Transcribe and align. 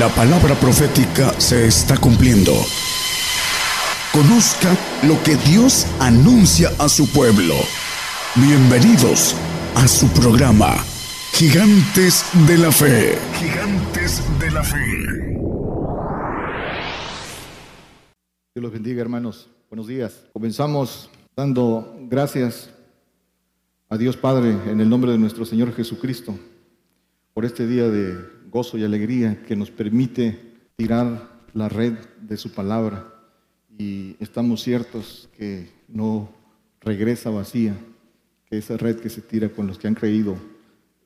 La 0.00 0.08
palabra 0.08 0.54
profética 0.54 1.38
se 1.38 1.66
está 1.66 1.94
cumpliendo. 1.98 2.52
Conozca 4.14 4.74
lo 5.06 5.22
que 5.22 5.36
Dios 5.36 5.86
anuncia 6.00 6.70
a 6.78 6.88
su 6.88 7.06
pueblo. 7.12 7.52
Bienvenidos 8.34 9.36
a 9.74 9.86
su 9.86 10.08
programa, 10.08 10.74
Gigantes 11.34 12.24
de 12.48 12.56
la 12.56 12.72
Fe. 12.72 13.18
Gigantes 13.34 14.22
de 14.38 14.50
la 14.50 14.62
Fe. 14.62 14.78
Dios 18.54 18.62
los 18.62 18.72
bendiga, 18.72 19.02
hermanos. 19.02 19.50
Buenos 19.68 19.86
días. 19.86 20.24
Comenzamos 20.32 21.10
dando 21.36 21.94
gracias 22.08 22.70
a 23.90 23.98
Dios 23.98 24.16
Padre 24.16 24.56
en 24.64 24.80
el 24.80 24.88
nombre 24.88 25.12
de 25.12 25.18
nuestro 25.18 25.44
Señor 25.44 25.74
Jesucristo 25.74 26.38
por 27.34 27.44
este 27.44 27.66
día 27.66 27.86
de 27.90 28.39
gozo 28.50 28.76
y 28.76 28.84
alegría 28.84 29.42
que 29.42 29.56
nos 29.56 29.70
permite 29.70 30.38
tirar 30.76 31.40
la 31.54 31.68
red 31.68 31.94
de 32.20 32.36
su 32.36 32.52
palabra 32.52 33.06
y 33.78 34.16
estamos 34.20 34.62
ciertos 34.62 35.28
que 35.36 35.70
no 35.88 36.30
regresa 36.80 37.30
vacía, 37.30 37.74
que 38.46 38.58
esa 38.58 38.76
red 38.76 39.00
que 39.00 39.08
se 39.08 39.22
tira 39.22 39.48
con 39.48 39.66
los 39.66 39.78
que 39.78 39.88
han 39.88 39.94
creído 39.94 40.36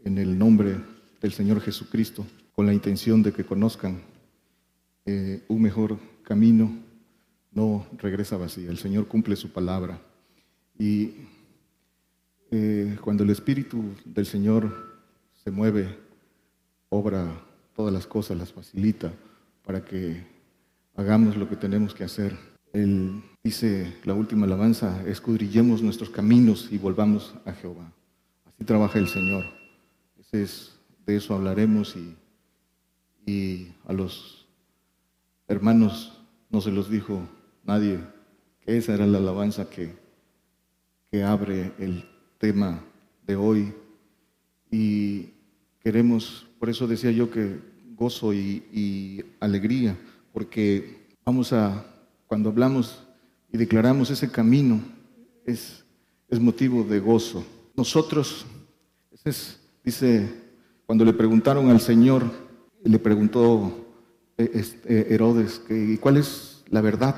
en 0.04 0.18
el 0.18 0.38
nombre 0.38 0.76
del 1.20 1.32
Señor 1.32 1.60
Jesucristo, 1.60 2.26
con 2.54 2.66
la 2.66 2.74
intención 2.74 3.22
de 3.22 3.32
que 3.32 3.44
conozcan 3.44 4.02
eh, 5.06 5.42
un 5.48 5.62
mejor 5.62 5.98
camino, 6.22 6.76
no 7.52 7.86
regresa 7.98 8.36
vacía. 8.36 8.70
El 8.70 8.78
Señor 8.78 9.06
cumple 9.06 9.36
su 9.36 9.52
palabra. 9.52 10.00
Y 10.78 11.12
eh, 12.50 12.96
cuando 13.00 13.22
el 13.22 13.30
Espíritu 13.30 13.84
del 14.04 14.26
Señor 14.26 14.98
se 15.44 15.50
mueve, 15.50 16.03
obra 16.94 17.40
todas 17.74 17.92
las 17.92 18.06
cosas, 18.06 18.38
las 18.38 18.52
facilita 18.52 19.12
para 19.64 19.84
que 19.84 20.24
hagamos 20.94 21.36
lo 21.36 21.48
que 21.48 21.56
tenemos 21.56 21.94
que 21.94 22.05
hacer. 22.05 22.36
Él 22.72 23.22
dice, 23.42 23.96
la 24.05 24.14
última 24.14 24.46
alabanza, 24.46 25.02
escudrillemos 25.06 25.82
nuestros 25.82 26.10
caminos 26.10 26.69
y 26.70 26.78
volvamos 26.78 27.34
a 27.44 27.52
Jehová. 27.52 27.92
Así 28.44 28.64
trabaja 28.64 28.98
el 28.98 29.08
Señor. 29.08 29.44
Ese 30.19 30.42
es, 30.42 30.78
de 31.06 31.16
eso 31.16 31.34
hablaremos 31.34 31.96
y, 31.96 32.16
y 33.30 33.72
a 33.86 33.92
los 33.92 34.47
hermanos 35.48 36.20
no 36.50 36.60
se 36.60 36.70
los 36.70 36.88
dijo 36.88 37.28
nadie 37.64 37.98
que 38.60 38.76
esa 38.76 38.94
era 38.94 39.06
la 39.06 39.19
alabanza 39.19 39.69
que, 39.69 39.94
que 41.10 41.22
abre 41.22 41.72
el 41.78 42.04
tema 42.38 42.80
de 43.26 43.36
hoy. 43.36 43.74
Y 44.70 45.30
queremos, 45.80 46.47
por 46.64 46.70
eso 46.70 46.86
decía 46.86 47.10
yo 47.10 47.30
que 47.30 47.58
gozo 47.94 48.32
y, 48.32 49.22
alegría, 49.38 49.98
porque 50.32 51.12
vamos 51.22 51.52
a, 51.52 51.84
cuando 52.26 52.48
hablamos 52.48 53.04
y 53.52 53.58
declaramos 53.58 54.08
ese 54.08 54.30
camino, 54.30 54.80
es, 55.44 55.84
motivo 56.40 56.82
de 56.82 57.00
gozo. 57.00 57.44
Nosotros, 57.76 58.46
ese 59.12 59.28
es, 59.28 59.60
dice, 59.84 60.34
cuando 60.86 61.04
le 61.04 61.12
preguntaron 61.12 61.68
al 61.68 61.82
Señor, 61.82 62.22
le 62.82 62.98
preguntó 62.98 63.84
eh, 64.38 64.50
este, 64.54 65.12
Herodes, 65.12 65.58
que, 65.58 65.98
¿cuál 66.00 66.16
es 66.16 66.64
la 66.70 66.80
verdad? 66.80 67.14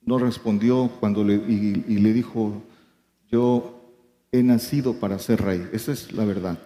no 0.00 0.18
respondió 0.18 0.90
cuando 0.98 1.22
y, 1.30 1.84
y 1.86 1.98
le 1.98 2.12
dijo, 2.12 2.60
yo 3.30 3.84
he 4.32 4.42
nacido 4.42 4.94
para 4.94 5.16
ser 5.20 5.42
rey. 5.42 5.68
Esa 5.72 5.92
es 5.92 6.10
la 6.12 6.24
verdad. 6.24 6.58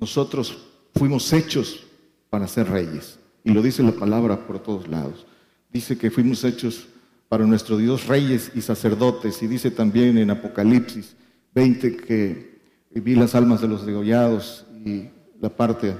Nosotros 0.00 0.64
fuimos 0.94 1.32
hechos 1.32 1.86
para 2.30 2.46
ser 2.46 2.68
reyes. 2.68 3.18
Y 3.44 3.50
lo 3.50 3.62
dice 3.62 3.82
la 3.82 3.92
palabra 3.92 4.46
por 4.46 4.58
todos 4.58 4.88
lados. 4.88 5.26
Dice 5.72 5.96
que 5.96 6.10
fuimos 6.10 6.44
hechos 6.44 6.88
para 7.28 7.46
nuestro 7.46 7.76
Dios 7.76 8.06
reyes 8.06 8.50
y 8.54 8.60
sacerdotes. 8.60 9.42
Y 9.42 9.46
dice 9.46 9.70
también 9.70 10.18
en 10.18 10.30
Apocalipsis 10.30 11.14
20 11.54 11.96
que 11.96 12.58
vi 12.94 13.14
las 13.14 13.34
almas 13.34 13.60
de 13.60 13.68
los 13.68 13.86
degollados 13.86 14.66
y 14.84 15.08
la 15.40 15.48
parte 15.48 15.94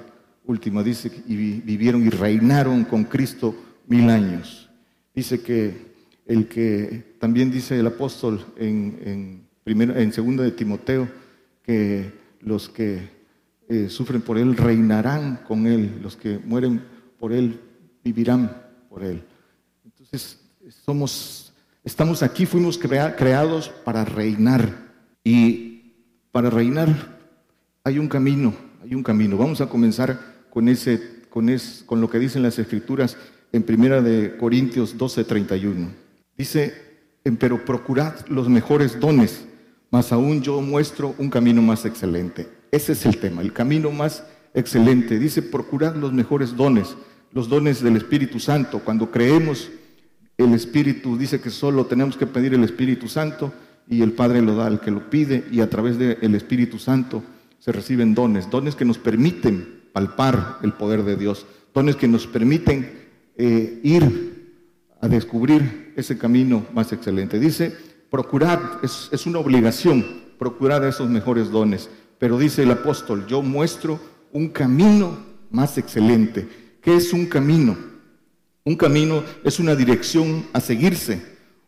última 0.46 0.82
dice 0.82 1.10
que 1.10 1.20
vivieron 1.26 2.04
y 2.04 2.10
reinaron 2.10 2.84
con 2.84 3.04
Cristo 3.04 3.54
mil 3.86 4.08
años. 4.10 4.68
Dice 5.14 5.40
que 5.40 5.88
el 6.26 6.48
que 6.48 7.16
también 7.18 7.50
dice 7.50 7.78
el 7.78 7.86
apóstol 7.86 8.44
en, 8.56 8.98
en, 9.04 9.48
primero, 9.64 9.96
en 9.96 10.12
segunda 10.12 10.44
de 10.44 10.52
Timoteo 10.52 11.08
que 11.62 12.12
los 12.40 12.68
que 12.68 13.17
eh, 13.68 13.88
sufren 13.88 14.22
por 14.22 14.38
Él 14.38 14.56
reinarán 14.56 15.40
con 15.46 15.66
Él, 15.66 16.00
los 16.02 16.16
que 16.16 16.38
mueren 16.38 16.82
por 17.18 17.32
Él 17.32 17.60
vivirán 18.02 18.62
por 18.88 19.04
Él. 19.04 19.22
Entonces, 19.84 20.40
somos, 20.84 21.52
estamos 21.84 22.22
aquí, 22.22 22.46
fuimos 22.46 22.78
creados 22.78 23.68
para 23.84 24.04
reinar. 24.04 24.88
Y 25.22 25.92
para 26.32 26.48
reinar 26.48 27.18
hay 27.84 27.98
un 27.98 28.08
camino, 28.08 28.54
hay 28.82 28.94
un 28.94 29.02
camino. 29.02 29.36
Vamos 29.36 29.60
a 29.60 29.68
comenzar 29.68 30.18
con, 30.50 30.66
con, 31.28 31.56
con 31.86 32.00
lo 32.00 32.08
que 32.08 32.18
dicen 32.18 32.42
las 32.42 32.58
Escrituras 32.58 33.16
en 33.52 33.62
Primera 33.62 34.00
de 34.00 34.36
Corintios 34.36 34.96
12, 34.96 35.24
31. 35.24 35.90
Dice, 36.36 36.74
pero 37.38 37.64
procurad 37.64 38.14
los 38.28 38.48
mejores 38.48 38.98
dones, 38.98 39.44
mas 39.90 40.12
aún 40.12 40.40
yo 40.40 40.60
muestro 40.60 41.14
un 41.18 41.28
camino 41.28 41.60
más 41.60 41.84
excelente. 41.84 42.57
Ese 42.70 42.92
es 42.92 43.06
el 43.06 43.18
tema, 43.18 43.42
el 43.42 43.52
camino 43.52 43.90
más 43.90 44.24
excelente. 44.54 45.18
Dice, 45.18 45.42
procurad 45.42 45.96
los 45.96 46.12
mejores 46.12 46.56
dones, 46.56 46.96
los 47.32 47.48
dones 47.48 47.82
del 47.82 47.96
Espíritu 47.96 48.40
Santo. 48.40 48.80
Cuando 48.80 49.10
creemos, 49.10 49.70
el 50.36 50.54
Espíritu 50.54 51.16
dice 51.16 51.40
que 51.40 51.50
solo 51.50 51.86
tenemos 51.86 52.16
que 52.16 52.26
pedir 52.26 52.54
el 52.54 52.64
Espíritu 52.64 53.08
Santo 53.08 53.52
y 53.88 54.02
el 54.02 54.12
Padre 54.12 54.42
lo 54.42 54.54
da 54.54 54.66
al 54.66 54.80
que 54.80 54.90
lo 54.90 55.08
pide 55.10 55.44
y 55.50 55.60
a 55.60 55.70
través 55.70 55.98
del 55.98 56.34
Espíritu 56.34 56.78
Santo 56.78 57.22
se 57.58 57.72
reciben 57.72 58.14
dones, 58.14 58.50
dones 58.50 58.76
que 58.76 58.84
nos 58.84 58.98
permiten 58.98 59.82
palpar 59.92 60.58
el 60.62 60.74
poder 60.74 61.02
de 61.02 61.16
Dios, 61.16 61.46
dones 61.74 61.96
que 61.96 62.06
nos 62.06 62.26
permiten 62.26 63.08
eh, 63.36 63.80
ir 63.82 64.56
a 65.00 65.08
descubrir 65.08 65.92
ese 65.96 66.18
camino 66.18 66.66
más 66.72 66.92
excelente. 66.92 67.38
Dice, 67.38 67.74
procurad, 68.10 68.60
es, 68.82 69.08
es 69.10 69.26
una 69.26 69.38
obligación, 69.38 70.04
procurar 70.38 70.84
esos 70.84 71.08
mejores 71.08 71.50
dones. 71.50 71.88
Pero 72.18 72.38
dice 72.38 72.62
el 72.62 72.70
apóstol, 72.70 73.26
yo 73.26 73.42
muestro 73.42 74.00
un 74.32 74.48
camino 74.48 75.18
más 75.50 75.78
excelente. 75.78 76.48
¿Qué 76.82 76.96
es 76.96 77.12
un 77.12 77.26
camino? 77.26 77.76
Un 78.64 78.76
camino 78.76 79.24
es 79.44 79.58
una 79.60 79.74
dirección 79.74 80.46
a 80.52 80.60
seguirse, 80.60 81.22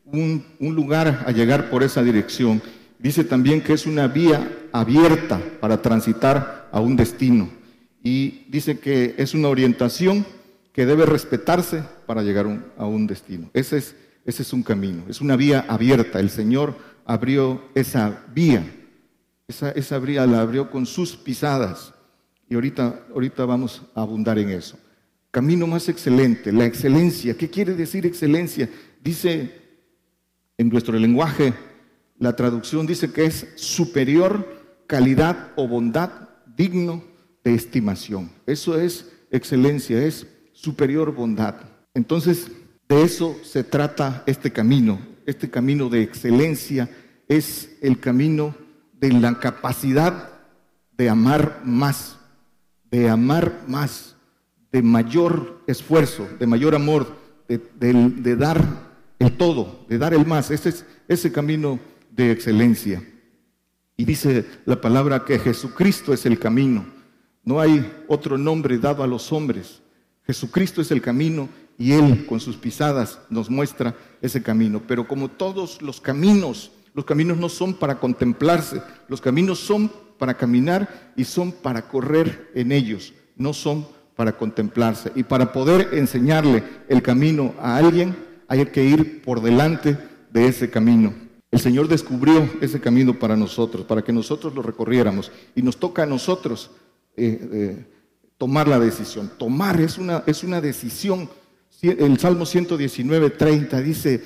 un, 0.05 0.45
lugar 0.61 1.25
a 1.27 1.31
llegar 1.31 1.71
por 1.71 1.83
esa 1.83 2.03
dirección. 2.03 2.61
Dice 2.99 3.25
también 3.25 3.63
que 3.63 3.73
es 3.73 3.87
una 3.87 4.09
vía 4.09 4.69
abierta 4.73 5.41
para 5.61 5.81
transitar 5.81 6.69
a 6.73 6.81
un 6.81 6.97
destino. 6.97 7.49
Y 8.03 8.45
dice 8.49 8.79
que 8.79 9.15
es 9.19 9.35
una 9.35 9.49
orientación 9.49 10.27
que 10.73 10.85
debe 10.85 11.07
respetarse 11.07 11.83
para 12.07 12.23
llegar 12.23 12.47
a 12.77 12.87
un 12.87 13.07
destino. 13.07 13.51
Ese 13.55 13.79
es, 13.79 13.97
ese 14.25 14.43
es 14.43 14.53
un 14.53 14.63
camino, 14.63 15.05
es 15.09 15.21
una 15.21 15.37
vía 15.37 15.65
abierta. 15.69 16.21
El 16.21 16.31
Señor 16.31 16.77
abrió 17.05 17.63
esa 17.75 18.25
vía 18.35 18.65
esa, 19.51 19.71
esa 19.73 19.99
la 19.99 20.41
abrió 20.41 20.71
con 20.71 20.87
sus 20.87 21.17
pisadas. 21.17 21.93
Y 22.49 22.55
ahorita, 22.55 23.07
ahorita 23.13 23.45
vamos 23.45 23.83
a 23.95 24.03
abundar 24.03 24.39
en 24.39 24.51
eso. 24.51 24.79
Camino 25.31 25.67
más 25.67 25.89
excelente, 25.89 26.53
la 26.53 26.65
excelencia. 26.65 27.37
¿Qué 27.37 27.49
quiere 27.49 27.75
decir 27.75 28.05
excelencia? 28.07 28.69
Dice 29.03 29.53
en 30.59 30.69
nuestro 30.69 30.99
lenguaje, 30.99 31.55
la 32.19 32.35
traducción 32.35 32.87
dice 32.87 33.13
que 33.13 33.27
es 33.27 33.47
superior 33.55 34.85
calidad 34.87 35.53
o 35.57 35.69
bondad 35.69 36.11
digno 36.57 37.05
de 37.45 37.55
estimación. 37.55 38.31
Eso 38.47 38.79
es 38.79 39.11
excelencia, 39.31 40.03
es 40.05 40.27
superior 40.53 41.15
bondad. 41.15 41.55
Entonces, 41.95 42.51
de 42.89 43.03
eso 43.03 43.37
se 43.45 43.63
trata 43.63 44.25
este 44.27 44.51
camino. 44.51 44.99
Este 45.27 45.49
camino 45.49 45.89
de 45.89 46.03
excelencia 46.03 46.91
es 47.29 47.79
el 47.81 48.01
camino 48.01 48.55
de 49.01 49.13
la 49.13 49.39
capacidad 49.39 50.31
de 50.97 51.09
amar 51.09 51.63
más, 51.65 52.19
de 52.91 53.09
amar 53.09 53.65
más, 53.67 54.17
de 54.71 54.83
mayor 54.83 55.63
esfuerzo, 55.67 56.29
de 56.39 56.47
mayor 56.47 56.75
amor, 56.75 57.07
de, 57.49 58.37
dar 58.37 58.63
el 59.19 59.37
todo, 59.37 59.85
de 59.89 59.99
dar 59.99 60.13
el 60.13 60.27
más. 60.27 60.51
Ese 60.51 60.69
es 60.69 60.85
ese 61.09 61.33
camino 61.33 61.81
de 62.11 62.31
excelencia. 62.31 63.03
Y 63.97 64.05
dice 64.05 64.45
la 64.67 64.81
palabra 64.81 65.25
que 65.25 65.39
Jesucristo 65.39 66.13
es 66.13 66.27
el 66.27 66.39
camino. 66.39 66.85
No 67.43 67.59
hay 67.59 68.05
otro 68.07 68.37
nombre 68.37 68.79
dado 68.79 69.03
a 69.03 69.07
los 69.07 69.33
hombres. 69.33 69.81
Jesucristo 70.27 70.83
es 70.83 70.91
el 70.91 71.01
camino 71.01 71.49
y 71.79 71.93
Él 71.93 72.27
con 72.27 72.39
sus 72.39 72.57
pisadas 72.57 73.19
nos 73.31 73.49
muestra 73.49 73.97
ese 74.21 74.43
camino. 74.43 74.83
Pero 74.87 75.09
como 75.09 75.29
todos 75.29 75.81
los 75.81 76.01
caminos 76.01 76.71
los 76.95 77.05
caminos 77.05 77.39
no 77.39 77.49
son 77.49 77.75
para 77.75 77.99
contemplarse, 77.99 78.83
los 79.09 79.21
caminos 79.21 79.59
son 79.59 79.91
para 80.19 80.35
caminar 80.35 81.13
y 81.17 81.25
son 81.25 81.53
para 81.53 81.89
correr 81.89 82.51
en 82.55 82.73
ellos, 82.73 83.15
no 83.37 83.53
son 83.53 83.87
para 84.17 84.37
contemplarse. 84.37 85.13
Y 85.15 85.23
para 85.23 85.53
poder 85.53 85.91
enseñarle 85.93 86.63
el 86.89 87.01
camino 87.01 87.55
a 87.59 87.77
alguien, 87.77 88.15
hay 88.49 88.67
que 88.67 88.85
ir 88.85 89.23
por 89.23 89.41
delante 89.41 89.97
de 90.31 90.47
ese 90.47 90.69
camino. 90.69 91.15
El 91.51 91.59
Señor 91.59 91.89
descubrió 91.89 92.49
ese 92.61 92.81
camino 92.81 93.19
para 93.19 93.37
nosotros, 93.37 93.85
para 93.85 94.03
que 94.03 94.13
nosotros 94.13 94.55
lo 94.55 94.63
recorriéramos. 94.63 95.33
Y 95.55 95.63
nos 95.63 95.79
toca 95.79 96.03
a 96.03 96.07
nosotros 96.07 96.71
eh, 97.17 97.49
eh, 97.53 97.87
tomar 98.39 98.69
la 98.69 98.79
decisión. 98.79 99.31
Tomar 99.39 99.81
es 99.81 99.99
una, 99.99 100.23
es 100.27 100.45
una 100.45 100.61
decisión. 100.61 101.29
El 101.83 102.19
Salmo 102.19 102.45
119, 102.45 103.31
30 103.31 103.81
dice, 103.81 104.23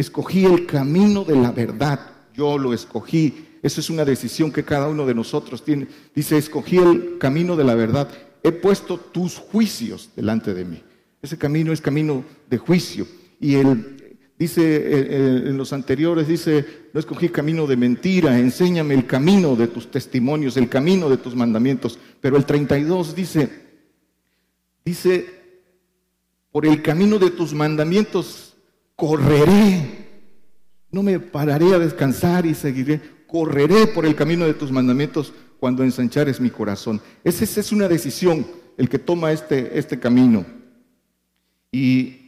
escogí 0.00 0.44
el 0.44 0.66
camino 0.66 1.24
de 1.24 1.36
la 1.36 1.50
verdad, 1.50 2.00
yo 2.34 2.56
lo 2.56 2.72
escogí. 2.72 3.46
Esa 3.62 3.80
es 3.80 3.90
una 3.90 4.04
decisión 4.04 4.52
que 4.52 4.64
cada 4.64 4.88
uno 4.88 5.04
de 5.04 5.14
nosotros 5.14 5.64
tiene. 5.64 5.88
Dice, 6.14 6.38
escogí 6.38 6.78
el 6.78 7.18
camino 7.18 7.56
de 7.56 7.64
la 7.64 7.74
verdad, 7.74 8.08
he 8.42 8.52
puesto 8.52 8.96
tus 8.96 9.36
juicios 9.36 10.10
delante 10.14 10.54
de 10.54 10.64
mí. 10.64 10.82
Ese 11.20 11.36
camino 11.36 11.72
es 11.72 11.80
camino 11.80 12.24
de 12.48 12.58
juicio. 12.58 13.06
Y 13.40 13.56
el, 13.56 13.98
Dice 14.38 15.48
en 15.48 15.56
los 15.56 15.72
anteriores, 15.72 16.28
dice, 16.28 16.64
no 16.92 17.00
escogí 17.00 17.28
camino 17.28 17.66
de 17.66 17.76
mentira, 17.76 18.38
enséñame 18.38 18.94
el 18.94 19.04
camino 19.04 19.56
de 19.56 19.66
tus 19.66 19.90
testimonios, 19.90 20.56
el 20.56 20.68
camino 20.68 21.10
de 21.10 21.16
tus 21.16 21.34
mandamientos. 21.34 21.98
Pero 22.20 22.36
el 22.36 22.44
32 22.44 23.16
dice, 23.16 23.48
dice, 24.84 25.26
por 26.52 26.66
el 26.66 26.82
camino 26.82 27.18
de 27.18 27.32
tus 27.32 27.52
mandamientos 27.52 28.47
correré, 28.98 30.08
no 30.90 31.02
me 31.02 31.20
pararé 31.20 31.72
a 31.72 31.78
descansar 31.78 32.44
y 32.44 32.54
seguiré, 32.54 33.00
correré 33.26 33.86
por 33.86 34.04
el 34.04 34.14
camino 34.14 34.44
de 34.44 34.54
tus 34.54 34.72
mandamientos 34.72 35.32
cuando 35.60 35.84
ensanchares 35.84 36.40
mi 36.40 36.50
corazón. 36.50 37.00
Esa, 37.22 37.44
es 37.44 37.72
una 37.72 37.88
decisión, 37.88 38.46
el 38.76 38.88
que 38.88 38.98
toma 38.98 39.32
este, 39.32 39.78
este 39.78 39.98
camino. 39.98 40.44
Y 41.70 42.18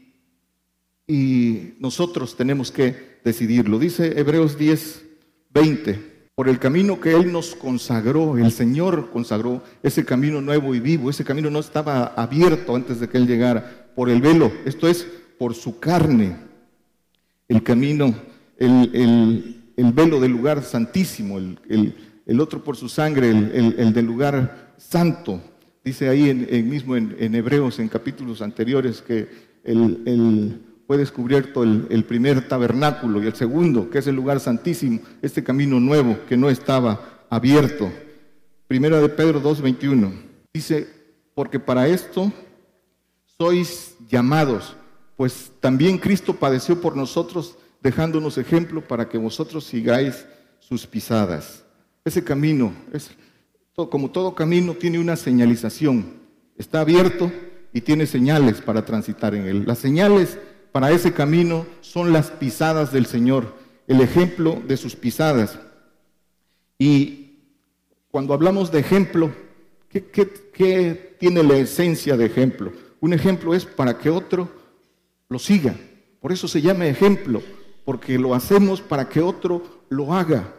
y 1.11 1.75
nosotros 1.81 2.37
tenemos 2.37 2.71
que 2.71 3.19
decidirlo. 3.25 3.81
Dice 3.81 4.21
Hebreos 4.21 4.57
10, 4.57 5.05
20, 5.53 6.27
por 6.37 6.49
el 6.49 6.61
camino 6.61 7.01
que 7.01 7.17
Él 7.17 7.33
nos 7.33 7.57
consagró, 7.57 8.39
el 8.39 8.53
Señor 8.53 9.11
consagró 9.11 9.61
ese 9.83 10.05
camino 10.05 10.41
nuevo 10.41 10.73
y 10.73 10.79
vivo, 10.79 11.11
ese 11.11 11.25
camino 11.25 11.51
no 11.51 11.59
estaba 11.59 12.15
abierto 12.15 12.77
antes 12.77 13.01
de 13.01 13.09
que 13.09 13.19
Él 13.19 13.27
llegara, 13.27 13.91
por 13.97 14.09
el 14.09 14.21
velo, 14.21 14.53
esto 14.65 14.87
es, 14.87 15.05
por 15.37 15.57
su 15.57 15.81
carne, 15.81 16.37
el 17.51 17.63
camino, 17.63 18.15
el, 18.57 19.57
velo 19.77 20.19
del 20.21 20.33
lugar 20.33 20.63
santísimo, 20.63 21.37
el, 21.39 22.41
otro 22.41 22.65
por 22.65 22.77
su 22.77 22.89
sangre, 22.89 23.29
el, 23.29 23.93
del 23.93 24.07
lugar 24.07 24.75
santo. 24.79 25.43
Dice 25.85 26.09
ahí 26.09 26.31
en, 26.31 26.69
mismo 26.69 26.97
en, 26.97 27.15
en 27.19 27.35
Hebreos, 27.35 27.79
en 27.79 27.89
capítulos 27.89 28.41
anteriores, 28.41 29.03
que 29.03 29.29
el 29.65 30.61
fue 30.91 30.99
descubierto 30.99 31.63
el, 31.63 32.05
primer 32.05 32.49
tabernáculo 32.49 33.23
y 33.23 33.27
el 33.29 33.37
segundo, 33.37 33.91
que 33.91 33.99
es 33.99 34.09
el 34.09 34.17
lugar 34.17 34.41
santísimo, 34.41 34.99
este 35.23 35.45
camino 35.45 35.79
nuevo 35.79 36.19
que 36.29 36.37
no 36.37 36.51
estaba 36.51 37.27
abierto. 37.31 37.93
Primera 38.67 39.01
de 39.01 39.09
Pedro 39.09 39.41
2.21. 39.41 40.13
Dice, 40.53 40.89
porque 41.33 41.61
para 41.61 41.87
esto 41.87 42.33
sois 43.39 43.95
llamados, 44.09 44.75
pues 45.21 45.53
también 45.61 45.99
Cristo 45.99 46.37
padeció 46.37 46.81
por 46.81 46.97
nosotros, 46.97 47.59
dejándonos 47.83 48.39
ejemplo 48.39 48.81
para 48.81 49.07
que 49.07 49.19
vosotros 49.19 49.65
sigáis 49.65 50.25
sus 50.61 50.87
pisadas. 50.87 51.63
Ese 52.07 52.25
camino, 52.25 52.73
como 53.91 54.11
todo 54.11 54.35
camino, 54.35 54.73
tiene 54.73 54.99
una 54.99 55.17
señalización. 55.17 56.15
Está 56.57 56.81
abierto 56.81 57.31
y 57.71 57.83
tiene 57.83 58.07
señales 58.07 58.63
para 58.63 58.87
transitar 58.87 59.35
en 59.35 59.45
él. 59.45 59.65
Las 59.67 59.81
señales 59.81 60.39
para 60.73 60.91
ese 60.91 61.13
camino 61.13 61.67
son 61.83 62.15
las 62.15 62.31
pisadas 62.31 62.91
del 62.91 63.05
Señor, 63.05 63.55
el 63.89 64.01
ejemplo 64.01 64.63
de 64.67 64.79
sus 64.79 64.97
pisadas. 64.97 65.59
Y 66.79 67.41
cuando 68.11 68.33
hablamos 68.33 68.73
de 68.73 68.79
ejemplo, 68.79 69.31
¿qué, 69.91 71.15
tiene 71.19 71.43
la 71.43 71.57
esencia 71.57 72.17
de 72.17 72.25
ejemplo? 72.25 72.73
Un 73.01 73.13
ejemplo 73.13 73.55
es 73.55 73.67
para 73.67 73.99
que 73.99 74.09
otro 74.09 74.60
lo 75.31 75.39
siga. 75.39 75.75
Por 76.21 76.33
eso 76.33 76.47
se 76.47 76.61
llama 76.61 76.87
ejemplo, 76.87 77.43
porque 77.87 78.19
lo 78.19 78.35
hacemos 78.35 78.83
para 78.83 79.09
que 79.09 79.23
otro 79.23 79.63
lo 79.89 80.13
haga. 80.13 80.53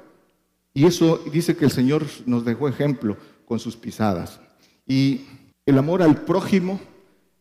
Y 0.74 0.86
eso 0.86 1.22
dice 1.32 1.56
que 1.56 1.66
el 1.66 1.72
Señor 1.72 2.08
nos 2.26 2.44
dejó 2.44 2.68
ejemplo 2.68 3.18
con 3.46 3.60
sus 3.60 3.78
pisadas. 3.78 4.40
Y 4.88 5.22
el 5.68 5.78
amor 5.78 6.02
al 6.02 6.24
prójimo 6.24 6.80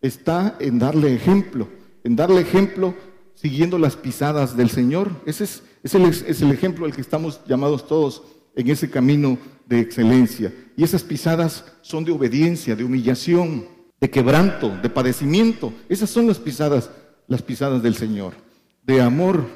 está 0.02 0.56
en 0.60 0.78
darle 0.78 1.14
ejemplo 1.14 1.66
en 2.04 2.16
darle 2.16 2.40
ejemplo 2.40 2.94
siguiendo 3.34 3.78
las 3.78 3.96
pisadas 3.96 4.56
del 4.56 4.70
Señor. 4.70 5.10
Ese 5.26 5.44
es, 5.44 5.94
el, 5.94 6.04
es 6.04 6.42
el 6.42 6.50
ejemplo 6.50 6.86
al 6.86 6.94
que 6.94 7.00
estamos 7.00 7.40
llamados 7.46 7.86
todos 7.86 8.22
en 8.54 8.68
ese 8.68 8.90
camino 8.90 9.38
de 9.66 9.80
excelencia. 9.80 10.52
Y 10.76 10.84
esas 10.84 11.02
pisadas 11.02 11.64
son 11.82 12.04
de 12.04 12.12
obediencia, 12.12 12.76
de 12.76 12.84
humillación, 12.84 13.66
de 14.00 14.10
quebranto, 14.10 14.76
de 14.82 14.90
padecimiento. 14.90 15.72
Esas 15.88 16.10
son 16.10 16.26
las 16.26 16.38
pisadas, 16.38 16.90
las 17.30 17.42
pisadas 17.42 17.80
del 17.82 17.94
Señor. 17.94 18.34
De 18.82 19.00
amor, 19.00 19.46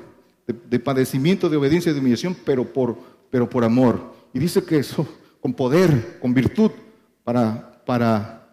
de, 0.47 0.79
padecimiento, 0.79 1.51
de 1.51 1.57
obediencia, 1.57 1.93
de 1.93 1.99
humillación, 1.99 2.37
pero 2.47 2.73
por, 2.73 2.97
pero 3.31 3.51
por 3.51 3.65
amor. 3.65 4.15
Y 4.33 4.39
dice 4.39 4.65
que 4.65 4.79
eso, 4.79 5.07
con 5.41 5.53
poder, 5.55 6.19
con 6.21 6.33
virtud, 6.33 6.71
para, 7.25 7.83
para 7.85 8.49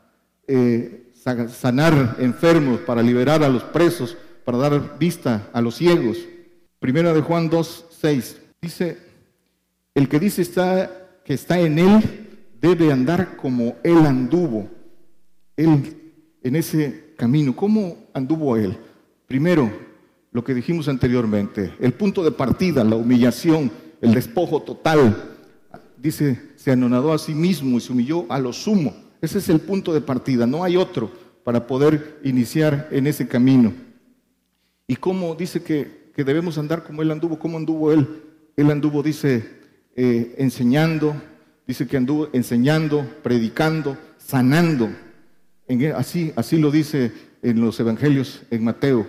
eh, 0.48 1.14
sanar 1.14 2.18
enfermos, 2.20 2.80
para 2.80 3.04
liberar 3.04 3.44
a 3.44 3.50
los 3.50 3.64
presos, 3.64 4.18
para 4.44 4.58
dar 4.58 4.98
vista 4.98 5.50
a 5.54 5.62
los 5.62 5.76
ciegos. 5.76 6.18
Primera 6.80 7.14
de 7.14 7.22
Juan 7.22 7.48
2, 7.48 7.86
6. 8.02 8.38
Dice, 8.60 8.98
el 9.94 10.10
que 10.10 10.20
dice 10.20 10.42
está, 10.42 11.20
que 11.24 11.36
está 11.36 11.60
en 11.60 11.78
él 11.78 12.28
debe 12.60 12.92
andar 12.92 13.38
como 13.38 13.76
él 13.84 13.98
anduvo. 14.00 14.68
Él 15.56 16.14
en 16.42 16.56
ese 16.56 17.14
camino. 17.18 17.56
¿Cómo 17.56 18.08
anduvo 18.16 18.58
él? 18.58 18.76
Primero, 19.32 19.72
lo 20.34 20.44
que 20.44 20.54
dijimos 20.54 20.90
anteriormente, 20.90 21.74
el 21.80 21.94
punto 21.94 22.22
de 22.22 22.32
partida, 22.32 22.84
la 22.84 22.98
humillación, 22.98 23.72
el 24.02 24.14
despojo 24.14 24.62
total. 24.62 25.38
Dice, 25.98 26.52
se 26.58 26.72
anonadó 26.72 27.14
a 27.14 27.18
sí 27.18 27.34
mismo 27.34 27.78
y 27.78 27.82
se 27.82 27.94
humilló 27.94 28.26
a 28.28 28.38
lo 28.38 28.52
sumo 28.52 28.94
ese 29.22 29.38
es 29.38 29.50
el 29.50 29.60
punto 29.60 29.94
de 29.94 30.02
partida, 30.02 30.48
no 30.48 30.64
hay 30.64 30.76
otro 30.76 31.12
para 31.44 31.68
poder 31.68 32.20
iniciar 32.24 32.90
en 32.92 33.06
ese 33.06 33.28
camino. 33.28 33.72
¿Y 34.88 34.96
cómo 34.96 35.36
dice 35.36 35.62
que, 35.62 36.02
debemos 36.18 36.58
andar 36.58 36.84
como 36.84 37.02
Él 37.02 37.12
anduvo? 37.12 37.40
¿Cómo 37.40 37.58
anduvo 37.58 37.92
Él? 37.92 38.08
Él 38.58 38.70
anduvo, 38.70 39.02
dice, 39.02 39.48
eh, 39.96 40.36
enseñando, 40.38 41.16
dice 41.66 41.88
que 41.88 41.98
anduvo 41.98 42.30
enseñando, 42.34 43.08
predicando, 43.24 43.98
sanando. 44.18 44.90
así, 45.96 46.34
así 46.36 46.58
lo 46.58 46.72
dice 46.72 47.12
en 47.44 47.62
los 47.62 47.80
evangelios 47.80 48.42
en 48.50 48.64
Mateo. 48.64 49.08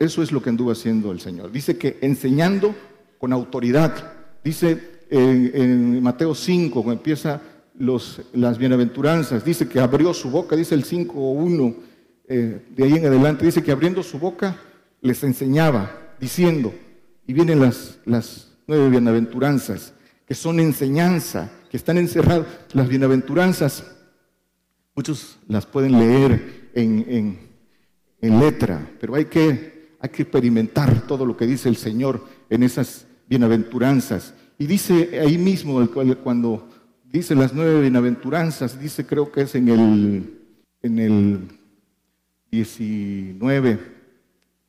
Eso 0.00 0.22
es 0.22 0.32
lo 0.32 0.42
que 0.42 0.50
anduvo 0.50 0.72
haciendo 0.72 1.12
el 1.12 1.20
Señor. 1.20 1.52
Dice 1.52 1.78
que 1.78 1.98
enseñando 2.00 2.74
con 3.18 3.32
autoridad. 3.32 4.12
Dice 4.42 4.98
en, 5.10 5.50
en 5.54 6.02
Mateo 6.02 6.34
5, 6.34 6.82
cuando 6.82 6.92
empieza 7.00 7.40
las 8.32 8.58
bienaventuranzas. 8.58 9.44
Dice 9.44 9.68
que 9.68 9.80
abrió 9.80 10.12
su 10.12 10.30
boca, 10.30 10.56
dice 10.56 10.74
el 10.74 10.84
5.1, 10.84 11.76
eh, 12.28 12.66
de 12.74 12.84
ahí 12.84 12.94
en 12.94 13.06
adelante, 13.06 13.44
dice 13.44 13.62
que 13.62 13.72
abriendo 13.72 14.02
su 14.02 14.18
boca 14.18 14.56
les 15.00 15.22
enseñaba, 15.22 16.14
diciendo, 16.20 16.74
y 17.26 17.32
vienen 17.32 17.60
las, 17.60 17.98
nueve 18.66 18.90
bienaventuranzas, 18.90 19.94
que 20.26 20.34
son 20.34 20.60
enseñanza, 20.60 21.50
que 21.70 21.76
están 21.76 21.96
encerradas. 21.96 22.46
Las 22.72 22.88
bienaventuranzas, 22.88 23.84
muchos 24.94 25.38
las 25.48 25.64
pueden 25.64 25.92
leer 25.92 26.70
en, 26.74 27.47
letra, 28.20 28.90
pero 29.00 29.14
hay 29.14 29.26
que, 29.26 29.96
hay 30.00 30.08
que 30.10 30.22
experimentar 30.22 31.06
todo 31.06 31.24
lo 31.24 31.36
que 31.36 31.46
dice 31.46 31.68
el 31.68 31.76
Señor 31.76 32.24
en 32.50 32.62
esas 32.62 33.06
bienaventuranzas. 33.28 34.34
Y 34.58 34.66
dice 34.66 35.20
ahí 35.20 35.38
mismo, 35.38 35.86
cuando 36.22 36.68
dice 37.04 37.34
las 37.34 37.54
nueve 37.54 37.80
bienaventuranzas, 37.80 38.80
dice 38.80 39.06
creo 39.06 39.30
que 39.30 39.42
es 39.42 39.54
en 39.54 39.68
el, 39.68 40.40
en 40.82 40.98
el 40.98 41.48
19, 42.50 43.78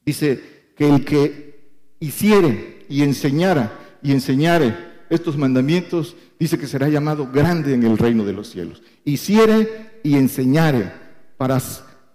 dice 0.06 0.39
que 0.75 0.89
el 0.89 1.06
que 1.06 1.60
hiciere 2.00 2.86
y 2.88 3.03
enseñara 3.03 3.98
y 4.01 4.12
enseñare 4.12 4.89
estos 5.10 5.38
mandamientos, 5.38 6.15
dice 6.39 6.58
que 6.58 6.68
será 6.68 6.88
llamado 6.88 7.29
grande 7.32 7.74
en 7.74 7.84
el 7.84 7.98
reino 7.98 8.24
de 8.25 8.34
los 8.34 8.50
cielos. 8.50 8.82
Hiciere 9.03 10.00
y 10.03 10.15
enseñare, 10.15 10.91
para 11.38 11.60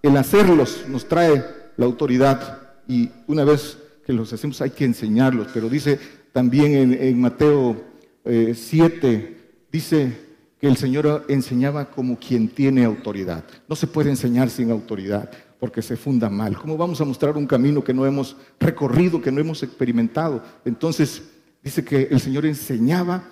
el 0.05 0.19
hacerlos 0.19 0.85
nos 0.87 1.09
trae 1.09 1.43
la 1.79 1.87
autoridad 1.87 2.59
y 2.87 3.09
una 3.27 3.43
vez 3.43 3.79
que 4.05 4.13
los 4.13 4.31
hacemos 4.35 4.61
hay 4.61 4.69
que 4.69 4.85
enseñarlos, 4.85 5.49
pero 5.55 5.71
dice 5.71 5.99
también 6.31 6.93
en, 6.93 7.19
Mateo 7.19 7.83
7, 8.23 9.09
eh, 9.09 9.37
dice 9.73 10.13
que 10.61 10.67
el 10.67 10.77
Señor 10.77 11.25
enseñaba 11.29 11.87
como 11.87 12.19
quien 12.19 12.49
tiene 12.49 12.85
autoridad. 12.85 13.45
No 13.67 13.75
se 13.75 13.87
puede 13.87 14.11
enseñar 14.11 14.51
sin 14.51 14.71
autoridad 14.71 15.31
porque 15.59 15.81
se 15.81 15.97
funda 15.97 16.29
mal. 16.29 16.59
¿Cómo 16.59 16.77
vamos 16.77 17.01
a 17.01 17.07
mostrar 17.07 17.39
un 17.39 17.47
camino 17.47 17.83
que 17.83 17.95
no 17.95 18.05
hemos 18.05 18.37
recorrido, 18.61 19.23
que 19.23 19.33
no 19.33 19.41
hemos 19.41 19.63
experimentado? 19.63 20.43
Entonces 20.67 21.23
dice 21.63 21.83
que 21.83 22.09
el 22.11 22.21
Señor 22.21 22.45
enseñaba 22.45 23.25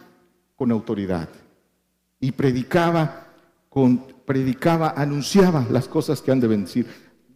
con 0.57 0.73
autoridad 0.73 1.29
y 2.19 2.33
predicaba 2.33 3.32
con 3.73 4.05
predicaba, 4.26 4.93
anunciaba 4.95 5.67
las 5.71 5.88
cosas 5.88 6.21
que 6.21 6.31
han 6.31 6.41
de 6.41 6.47
venir, 6.47 6.87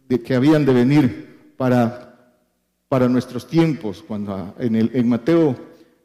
de 0.07 0.21
que 0.21 0.35
habían 0.35 0.67
de 0.67 0.73
venir 0.73 1.53
para, 1.57 2.31
para 2.87 3.09
nuestros 3.09 3.47
tiempos. 3.47 4.03
Cuando 4.07 4.53
en, 4.59 4.75
en 4.75 5.09
Mateo 5.09 5.55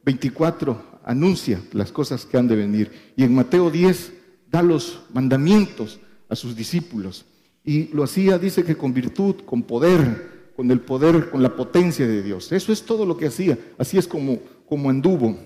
24 0.06 1.00
anuncia 1.04 1.60
las 1.72 1.92
cosas 1.92 2.24
que 2.24 2.38
han 2.38 2.48
de 2.48 2.56
venir 2.56 3.12
y 3.14 3.24
en 3.24 3.34
Mateo 3.34 3.70
10 3.70 4.12
da 4.50 4.62
los 4.62 5.02
mandamientos 5.12 6.00
a 6.30 6.34
sus 6.34 6.56
discípulos. 6.56 7.26
Y 7.62 7.88
lo 7.88 8.02
hacía, 8.02 8.38
dice 8.38 8.64
que 8.64 8.74
con 8.74 8.94
virtud, 8.94 9.42
con 9.44 9.64
poder, 9.64 10.52
con 10.56 10.70
el 10.70 10.80
poder, 10.80 11.28
con 11.28 11.42
la 11.42 11.54
potencia 11.54 12.06
de 12.06 12.22
Dios. 12.22 12.50
Eso 12.52 12.72
es 12.72 12.86
todo 12.86 13.04
lo 13.04 13.18
que 13.18 13.26
hacía. 13.26 13.58
Así 13.76 13.98
es 13.98 14.08
como, 14.08 14.38
como 14.66 14.88
anduvo. 14.88 15.36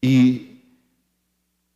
Y 0.00 0.62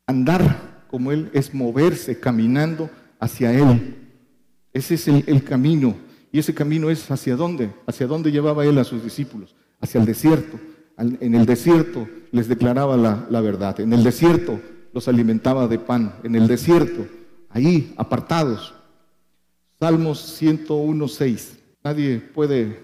andar 0.06 0.71
como 0.92 1.10
Él 1.10 1.30
es 1.32 1.54
moverse, 1.54 2.20
caminando 2.20 2.90
hacia 3.18 3.50
Él. 3.50 3.96
Ese 4.74 4.94
es 4.96 5.08
el, 5.08 5.42
camino. 5.42 5.96
Y 6.30 6.38
ese 6.38 6.52
camino 6.52 6.90
es 6.90 7.10
hacia 7.10 7.34
dónde? 7.34 7.70
¿Hacia 7.86 8.06
dónde 8.06 8.30
llevaba 8.30 8.66
Él 8.66 8.76
a 8.76 8.84
sus 8.84 9.02
discípulos? 9.02 9.54
Hacia 9.80 10.00
el 10.00 10.06
desierto. 10.06 10.60
En 10.98 11.34
el 11.34 11.46
desierto 11.46 12.06
les 12.30 12.46
declaraba 12.46 12.98
la, 12.98 13.40
verdad. 13.40 13.80
En 13.80 13.94
el 13.94 14.04
desierto 14.04 14.60
los 14.92 15.08
alimentaba 15.08 15.66
de 15.66 15.78
pan. 15.78 16.14
En 16.24 16.34
el 16.34 16.46
desierto, 16.46 17.06
ahí, 17.48 17.94
apartados, 17.96 18.74
Salmos 19.80 20.42
101.6. 20.42 21.58
Nadie 21.82 22.18
puede 22.18 22.80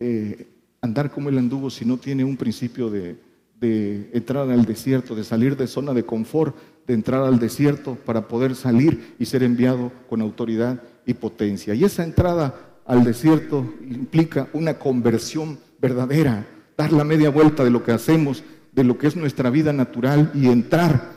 eh, 0.00 0.48
andar 0.80 1.10
como 1.10 1.28
él 1.28 1.36
anduvo 1.36 1.68
si 1.68 1.84
no 1.84 1.98
tiene 1.98 2.24
un 2.24 2.38
principio 2.38 2.88
de, 2.88 3.18
de 3.60 4.10
entrar 4.12 4.50
al 4.50 4.64
desierto, 4.64 5.14
de 5.14 5.24
salir 5.24 5.56
de 5.56 5.66
zona 5.66 5.92
de 5.92 6.04
confort, 6.04 6.56
de 6.86 6.94
entrar 6.94 7.22
al 7.22 7.38
desierto 7.38 7.96
para 8.04 8.28
poder 8.28 8.54
salir 8.54 9.14
y 9.18 9.26
ser 9.26 9.42
enviado 9.42 9.92
con 10.08 10.20
autoridad 10.20 10.82
y 11.06 11.14
potencia. 11.14 11.74
Y 11.74 11.84
esa 11.84 12.04
entrada 12.04 12.54
al 12.84 13.04
desierto 13.04 13.74
implica 13.88 14.48
una 14.52 14.78
conversión 14.78 15.58
verdadera, 15.80 16.46
dar 16.76 16.92
la 16.92 17.04
media 17.04 17.30
vuelta 17.30 17.64
de 17.64 17.70
lo 17.70 17.82
que 17.82 17.92
hacemos, 17.92 18.44
de 18.72 18.84
lo 18.84 18.98
que 18.98 19.06
es 19.06 19.16
nuestra 19.16 19.50
vida 19.50 19.72
natural 19.72 20.30
y 20.34 20.48
entrar 20.48 21.14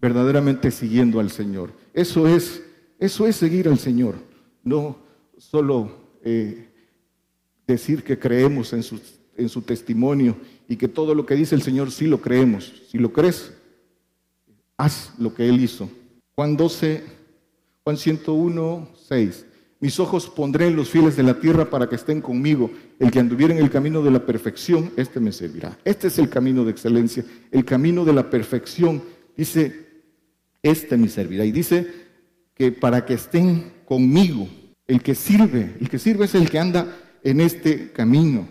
verdaderamente 0.00 0.70
siguiendo 0.70 1.20
al 1.20 1.30
Señor. 1.30 1.72
Eso 1.92 2.28
es 2.28 2.62
eso 3.00 3.26
es 3.26 3.34
seguir 3.34 3.66
al 3.66 3.78
Señor, 3.78 4.16
no 4.62 4.98
solo 5.38 5.90
eh, 6.22 6.68
decir 7.66 8.04
que 8.04 8.18
creemos 8.18 8.74
en 8.74 8.82
su, 8.82 9.00
en 9.38 9.48
su 9.48 9.62
testimonio 9.62 10.36
y 10.68 10.76
que 10.76 10.86
todo 10.86 11.14
lo 11.14 11.24
que 11.24 11.34
dice 11.34 11.54
el 11.54 11.62
Señor 11.62 11.90
sí 11.90 12.06
lo 12.06 12.20
creemos. 12.20 12.82
Si 12.90 12.98
lo 12.98 13.10
crees, 13.10 13.54
haz 14.80 15.12
lo 15.18 15.34
que 15.34 15.48
Él 15.48 15.60
hizo. 15.60 15.90
Juan 16.34 16.56
12, 16.56 17.04
Juan 17.84 17.96
101, 17.96 18.88
6. 19.08 19.46
Mis 19.80 19.98
ojos 19.98 20.28
pondré 20.28 20.66
en 20.66 20.76
los 20.76 20.90
fieles 20.90 21.16
de 21.16 21.22
la 21.22 21.40
tierra 21.40 21.70
para 21.70 21.88
que 21.88 21.96
estén 21.96 22.20
conmigo. 22.20 22.70
El 22.98 23.10
que 23.10 23.18
anduviera 23.18 23.54
en 23.54 23.60
el 23.60 23.70
camino 23.70 24.02
de 24.02 24.10
la 24.10 24.24
perfección, 24.26 24.92
este 24.96 25.20
me 25.20 25.32
servirá. 25.32 25.78
Este 25.84 26.08
es 26.08 26.18
el 26.18 26.28
camino 26.28 26.64
de 26.64 26.70
excelencia, 26.70 27.24
el 27.50 27.64
camino 27.64 28.04
de 28.04 28.12
la 28.12 28.28
perfección. 28.28 29.02
Dice, 29.36 29.86
este 30.62 30.96
me 30.96 31.08
servirá. 31.08 31.44
Y 31.44 31.52
dice, 31.52 31.86
que 32.54 32.72
para 32.72 33.06
que 33.06 33.14
estén 33.14 33.72
conmigo. 33.86 34.46
El 34.86 35.02
que 35.02 35.14
sirve, 35.14 35.76
el 35.80 35.88
que 35.88 35.98
sirve 35.98 36.26
es 36.26 36.34
el 36.34 36.50
que 36.50 36.58
anda 36.58 36.94
en 37.22 37.40
este 37.40 37.90
camino. 37.90 38.46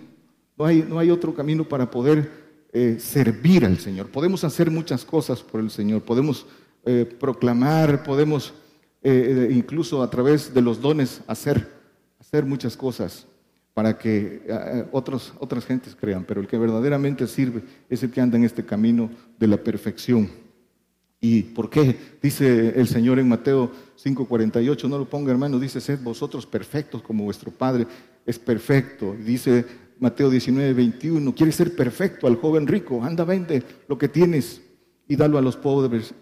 No 0.57 0.65
hay, 0.65 0.83
no 0.87 0.97
hay 0.97 1.11
otro 1.11 1.35
camino 1.35 1.63
para 1.67 1.91
poder 1.91 2.38
eh, 2.71 2.97
servir 2.99 3.65
al 3.65 3.79
Señor. 3.79 4.09
Podemos 4.09 4.43
hacer 4.43 4.69
muchas 4.69 5.03
cosas 5.03 5.41
por 5.41 5.59
el 5.59 5.71
Señor, 5.71 6.03
podemos 6.03 6.45
eh, 6.85 7.03
proclamar, 7.19 8.03
podemos 8.03 8.53
eh, 9.01 9.49
incluso 9.51 10.03
a 10.03 10.09
través 10.09 10.53
de 10.53 10.61
los 10.61 10.79
dones 10.79 11.21
hacer, 11.25 11.67
hacer 12.19 12.45
muchas 12.45 12.77
cosas 12.77 13.25
para 13.73 13.97
que 13.97 14.41
otros, 14.91 15.33
otras 15.39 15.65
gentes 15.65 15.95
crean, 15.95 16.25
pero 16.25 16.41
el 16.41 16.47
que 16.47 16.57
verdaderamente 16.57 17.27
sirve 17.27 17.63
es 17.89 18.03
el 18.03 18.11
que 18.11 18.19
anda 18.21 18.37
en 18.37 18.43
este 18.43 18.65
camino 18.65 19.09
de 19.39 19.47
la 19.47 19.57
perfección. 19.57 20.29
¿Y 21.21 21.43
por 21.43 21.69
qué? 21.69 21.95
Dice 22.21 22.79
el 22.79 22.87
Señor 22.87 23.19
en 23.19 23.29
Mateo 23.29 23.71
5:48, 23.95 24.87
no 24.87 24.97
lo 24.97 25.09
ponga 25.09 25.31
hermano, 25.31 25.59
dice, 25.59 25.81
sed 25.81 25.99
vosotros 26.01 26.45
perfectos 26.45 27.01
como 27.01 27.23
vuestro 27.23 27.51
Padre 27.51 27.87
es 28.25 28.37
perfecto. 28.37 29.15
Dice 29.25 29.65
Mateo 29.99 30.31
19:21, 30.31 31.33
quiere 31.33 31.51
ser 31.51 31.75
perfecto 31.75 32.27
al 32.27 32.37
joven 32.37 32.67
rico, 32.67 33.03
anda, 33.03 33.23
vende 33.23 33.63
lo 33.87 33.97
que 33.97 34.07
tienes 34.07 34.61
y 35.07 35.15
dalo 35.15 35.37
a 35.37 35.41
los 35.41 35.57
pobres 35.57 36.13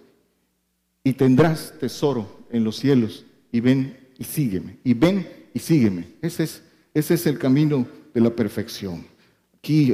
y 1.04 1.14
tendrás 1.14 1.74
tesoro 1.80 2.46
en 2.52 2.64
los 2.64 2.78
cielos 2.78 3.26
y 3.52 3.60
ven 3.60 3.98
y 4.18 4.24
sígueme, 4.24 4.78
y 4.84 4.94
ven 4.94 5.28
y 5.54 5.60
sígueme. 5.60 6.08
Ese 6.22 6.44
es, 6.44 6.64
ese 6.94 7.14
es 7.14 7.28
el 7.28 7.38
camino 7.38 7.86
de 8.14 8.22
la 8.22 8.32
perfección. 8.32 9.06
Aquí 9.58 9.94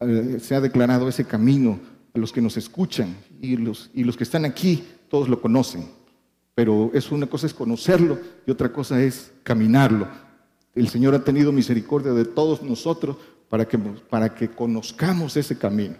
eh, 0.00 0.38
se 0.40 0.54
ha 0.54 0.60
declarado 0.60 1.08
ese 1.08 1.24
camino 1.24 1.78
a 2.14 2.18
los 2.18 2.32
que 2.32 2.40
nos 2.40 2.56
escuchan 2.56 3.14
y 3.40 3.56
los, 3.56 3.90
y 3.94 4.04
los 4.04 4.16
que 4.16 4.24
están 4.24 4.44
aquí, 4.44 4.84
todos 5.08 5.28
lo 5.28 5.40
conocen. 5.40 5.84
Pero 6.54 6.90
es 6.94 7.12
una 7.12 7.26
cosa 7.26 7.46
es 7.46 7.52
conocerlo 7.52 8.18
y 8.46 8.50
otra 8.50 8.72
cosa 8.72 9.02
es 9.02 9.30
caminarlo. 9.42 10.08
El 10.76 10.88
Señor 10.88 11.14
ha 11.14 11.24
tenido 11.24 11.50
misericordia 11.52 12.12
de 12.12 12.26
todos 12.26 12.62
nosotros 12.62 13.16
para 13.48 13.66
que, 13.66 13.78
para 13.78 14.34
que 14.34 14.48
conozcamos 14.48 15.36
ese 15.36 15.56
camino. 15.56 15.96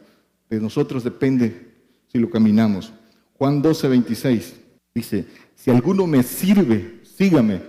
De 0.51 0.61
nosotros 0.61 1.03
depende 1.03 1.73
si 2.13 2.19
lo 2.19 2.31
caminamos. 2.31 2.93
Juan 3.39 3.63
12, 3.63 3.89
26 3.89 4.55
dice, 4.95 5.27
si 5.55 5.71
alguno 5.71 6.07
me 6.07 6.23
sirve, 6.23 7.01
sígame, 7.03 7.61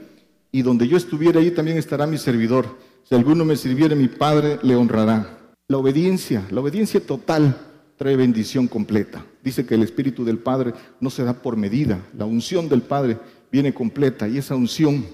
y 0.51 0.61
donde 0.61 0.87
yo 0.87 0.97
estuviera 0.97 1.39
ahí 1.39 1.51
también 1.51 1.77
estará 1.77 2.05
mi 2.05 2.17
servidor. 2.17 2.77
Si 3.03 3.15
alguno 3.15 3.45
me 3.45 3.55
sirviere, 3.55 3.95
mi 3.95 4.07
Padre 4.09 4.59
le 4.61 4.75
honrará. 4.75 5.55
La 5.67 5.77
obediencia, 5.77 6.45
la 6.51 6.61
obediencia 6.61 6.99
total 6.99 7.57
trae 7.97 8.15
bendición 8.15 8.67
completa. 8.67 9.25
Dice 9.43 9.65
que 9.65 9.75
el 9.75 9.83
Espíritu 9.83 10.25
del 10.25 10.39
Padre 10.39 10.73
no 10.99 11.09
se 11.09 11.23
da 11.23 11.41
por 11.41 11.57
medida, 11.57 12.05
la 12.17 12.25
unción 12.25 12.69
del 12.69 12.81
Padre 12.81 13.17
viene 13.51 13.73
completa 13.73 14.27
y 14.27 14.37
esa 14.37 14.55
unción 14.55 15.05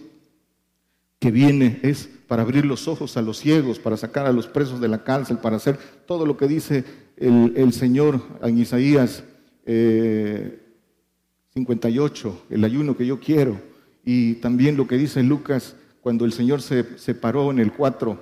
que 1.23 1.31
viene 1.31 1.79
es 1.83 2.09
para 2.27 2.41
abrir 2.41 2.65
los 2.65 2.89
ojos 2.89 3.15
a 3.15 3.21
los 3.21 3.37
ciegos, 3.37 3.79
para 3.79 3.95
sacar 3.95 4.25
a 4.25 4.33
los 4.33 4.45
presos 4.45 4.81
de 4.81 4.89
la 4.89 5.05
cárcel, 5.05 5.37
para 5.37 5.55
hacer 5.55 5.79
todo 6.05 6.25
lo 6.25 6.35
que 6.35 6.49
dice 6.49 6.83
el, 7.15 7.71
Señor 7.71 8.21
en 8.41 8.57
Isaías 8.57 9.23
58, 9.65 12.43
eh, 12.49 12.55
el 12.55 12.65
ayuno 12.65 12.97
que 12.97 13.05
yo 13.05 13.21
quiero, 13.21 13.57
y 14.03 14.33
también 14.33 14.75
lo 14.75 14.85
que 14.85 14.97
dice 14.97 15.23
Lucas 15.23 15.77
cuando 16.01 16.25
el 16.25 16.33
Señor 16.33 16.61
se, 16.61 16.97
se 16.97 17.15
paró 17.15 17.51
en 17.51 17.59
el 17.59 17.71
4 17.71 18.19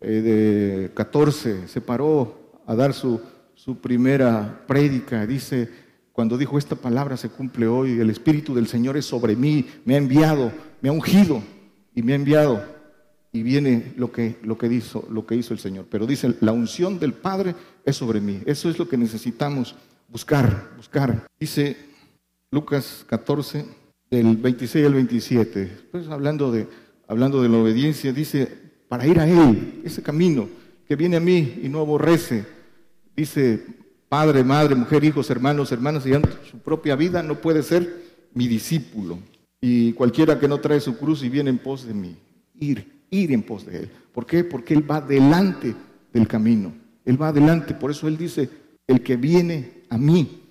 eh, 0.00 0.08
de 0.08 0.90
14, 0.92 1.68
se 1.68 1.80
paró 1.80 2.58
a 2.66 2.74
dar 2.74 2.92
su, 2.92 3.20
su 3.54 3.76
primera 3.76 4.64
prédica, 4.66 5.24
dice, 5.24 5.68
cuando 6.10 6.36
dijo 6.36 6.58
esta 6.58 6.74
palabra 6.74 7.16
se 7.16 7.28
cumple 7.28 7.68
hoy, 7.68 8.00
el 8.00 8.10
Espíritu 8.10 8.56
del 8.56 8.66
Señor 8.66 8.96
es 8.96 9.04
sobre 9.04 9.36
mí, 9.36 9.66
me 9.84 9.94
ha 9.94 9.98
enviado, 9.98 10.50
me 10.80 10.88
ha 10.88 10.92
ungido 10.92 11.40
y 12.00 12.02
me 12.02 12.12
ha 12.12 12.16
enviado. 12.16 12.64
Y 13.32 13.42
viene 13.42 13.92
lo 13.96 14.10
que, 14.10 14.38
lo 14.42 14.56
que, 14.58 14.66
hizo, 14.66 15.06
lo 15.10 15.26
que 15.26 15.36
hizo 15.36 15.52
el 15.52 15.60
Señor. 15.60 15.86
Pero 15.88 16.06
dice, 16.06 16.34
la 16.40 16.52
unción 16.52 16.98
del 16.98 17.12
Padre 17.12 17.54
es 17.84 17.96
sobre 17.96 18.20
mí. 18.20 18.40
Eso 18.46 18.70
es 18.70 18.78
lo 18.78 18.88
que 18.88 18.96
necesitamos 18.96 19.76
buscar, 20.08 20.70
buscar. 20.76 21.28
Dice 21.38 21.76
Lucas 22.50 23.04
14, 23.06 23.66
del 24.10 24.36
26 24.36 24.86
al 24.86 24.94
27, 24.94 25.88
pues 25.92 26.08
hablando 26.08 26.50
de, 26.50 26.66
hablando 27.06 27.42
de 27.42 27.48
la 27.50 27.58
obediencia, 27.58 28.12
dice, 28.12 28.48
para 28.88 29.06
ir 29.06 29.20
a 29.20 29.28
Él, 29.28 29.82
ese 29.84 30.02
camino 30.02 30.48
que 30.88 30.96
viene 30.96 31.18
a 31.18 31.20
mí 31.20 31.60
y 31.62 31.68
no 31.68 31.80
aborrece 31.80 32.44
dice 33.14 33.62
padre, 34.08 34.42
madre, 34.42 34.74
mujer, 34.74 35.04
hijos, 35.04 35.30
hermanos, 35.30 35.70
hermanas, 35.70 36.04
y 36.06 36.12
su 36.50 36.58
propia 36.58 36.96
vida 36.96 37.22
no 37.22 37.36
puede 37.40 37.62
ser 37.62 38.02
mi 38.34 38.48
discípulo. 38.48 39.18
Y 39.60 39.92
cualquiera 39.92 40.38
que 40.38 40.48
no 40.48 40.58
trae 40.58 40.80
su 40.80 40.96
cruz 40.96 41.22
y 41.22 41.28
viene 41.28 41.50
en 41.50 41.58
pos 41.58 41.86
de 41.86 41.94
mí, 41.94 42.16
ir, 42.58 43.04
ir 43.10 43.32
en 43.32 43.42
pos 43.42 43.66
de 43.66 43.80
él. 43.80 43.90
¿Por 44.12 44.26
qué? 44.26 44.44
Porque 44.44 44.74
él 44.74 44.90
va 44.90 45.00
delante 45.00 45.74
del 46.12 46.26
camino. 46.26 46.72
Él 47.04 47.20
va 47.20 47.28
adelante, 47.28 47.74
por 47.74 47.90
eso 47.90 48.08
él 48.08 48.16
dice, 48.16 48.48
el 48.86 49.02
que 49.02 49.16
viene 49.16 49.84
a 49.88 49.98
mí, 49.98 50.42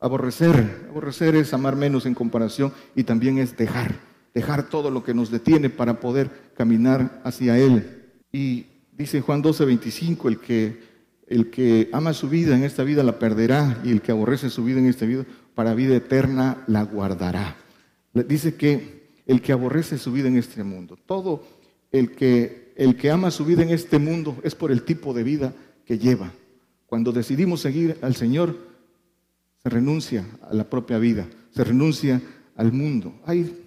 aborrecer, 0.00 0.86
aborrecer 0.88 1.34
es 1.36 1.54
amar 1.54 1.76
menos 1.76 2.06
en 2.06 2.14
comparación 2.14 2.72
y 2.94 3.04
también 3.04 3.38
es 3.38 3.56
dejar, 3.56 3.94
dejar 4.34 4.68
todo 4.68 4.90
lo 4.90 5.02
que 5.04 5.14
nos 5.14 5.30
detiene 5.30 5.70
para 5.70 6.00
poder 6.00 6.30
caminar 6.56 7.20
hacia 7.24 7.58
él. 7.58 8.02
Y 8.32 8.66
dice 8.92 9.20
Juan 9.20 9.42
12, 9.42 9.64
25, 9.64 10.28
el 10.28 10.38
que 10.38 10.94
el 11.26 11.50
que 11.50 11.88
ama 11.92 12.12
su 12.12 12.28
vida 12.28 12.54
en 12.54 12.64
esta 12.64 12.84
vida 12.84 13.02
la 13.02 13.18
perderá 13.18 13.80
y 13.82 13.90
el 13.90 14.02
que 14.02 14.12
aborrece 14.12 14.50
su 14.50 14.64
vida 14.64 14.78
en 14.78 14.86
esta 14.86 15.06
vida 15.06 15.24
para 15.54 15.74
vida 15.74 15.96
eterna 15.96 16.64
la 16.66 16.82
guardará. 16.82 17.56
Dice 18.14 18.54
que 18.54 19.04
el 19.26 19.42
que 19.42 19.52
aborrece 19.52 19.98
su 19.98 20.12
vida 20.12 20.28
en 20.28 20.36
este 20.36 20.62
mundo, 20.62 20.96
todo 21.04 21.44
el 21.90 22.12
que, 22.12 22.72
el 22.76 22.96
que 22.96 23.10
ama 23.10 23.30
su 23.30 23.44
vida 23.44 23.62
en 23.62 23.70
este 23.70 23.98
mundo 23.98 24.36
es 24.42 24.54
por 24.54 24.70
el 24.70 24.82
tipo 24.82 25.12
de 25.12 25.22
vida 25.22 25.54
que 25.84 25.98
lleva. 25.98 26.32
Cuando 26.86 27.12
decidimos 27.12 27.60
seguir 27.60 27.98
al 28.02 28.14
Señor, 28.14 28.56
se 29.62 29.68
renuncia 29.68 30.24
a 30.42 30.54
la 30.54 30.64
propia 30.64 30.98
vida, 30.98 31.26
se 31.50 31.64
renuncia 31.64 32.20
al 32.54 32.72
mundo. 32.72 33.14
Hay 33.26 33.64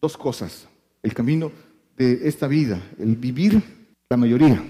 dos 0.00 0.16
cosas, 0.16 0.66
el 1.02 1.12
camino 1.12 1.52
de 1.96 2.28
esta 2.28 2.46
vida, 2.46 2.80
el 2.98 3.16
vivir, 3.16 3.62
la 4.08 4.16
mayoría, 4.16 4.64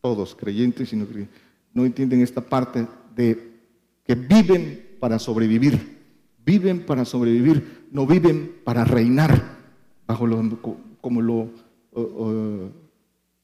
todos 0.00 0.34
creyentes 0.34 0.92
y 0.92 0.96
no 0.96 1.06
creyentes, 1.06 1.40
no 1.72 1.84
entienden 1.84 2.22
esta 2.22 2.40
parte 2.40 2.86
de 3.14 3.48
que 4.04 4.14
viven 4.14 4.96
para 4.98 5.18
sobrevivir, 5.18 5.98
viven 6.44 6.84
para 6.84 7.04
sobrevivir, 7.04 7.77
no 7.90 8.06
viven 8.06 8.56
para 8.64 8.84
reinar, 8.84 9.58
bajo 10.06 10.26
lo, 10.26 10.42
como 11.00 11.22
lo 11.22 11.50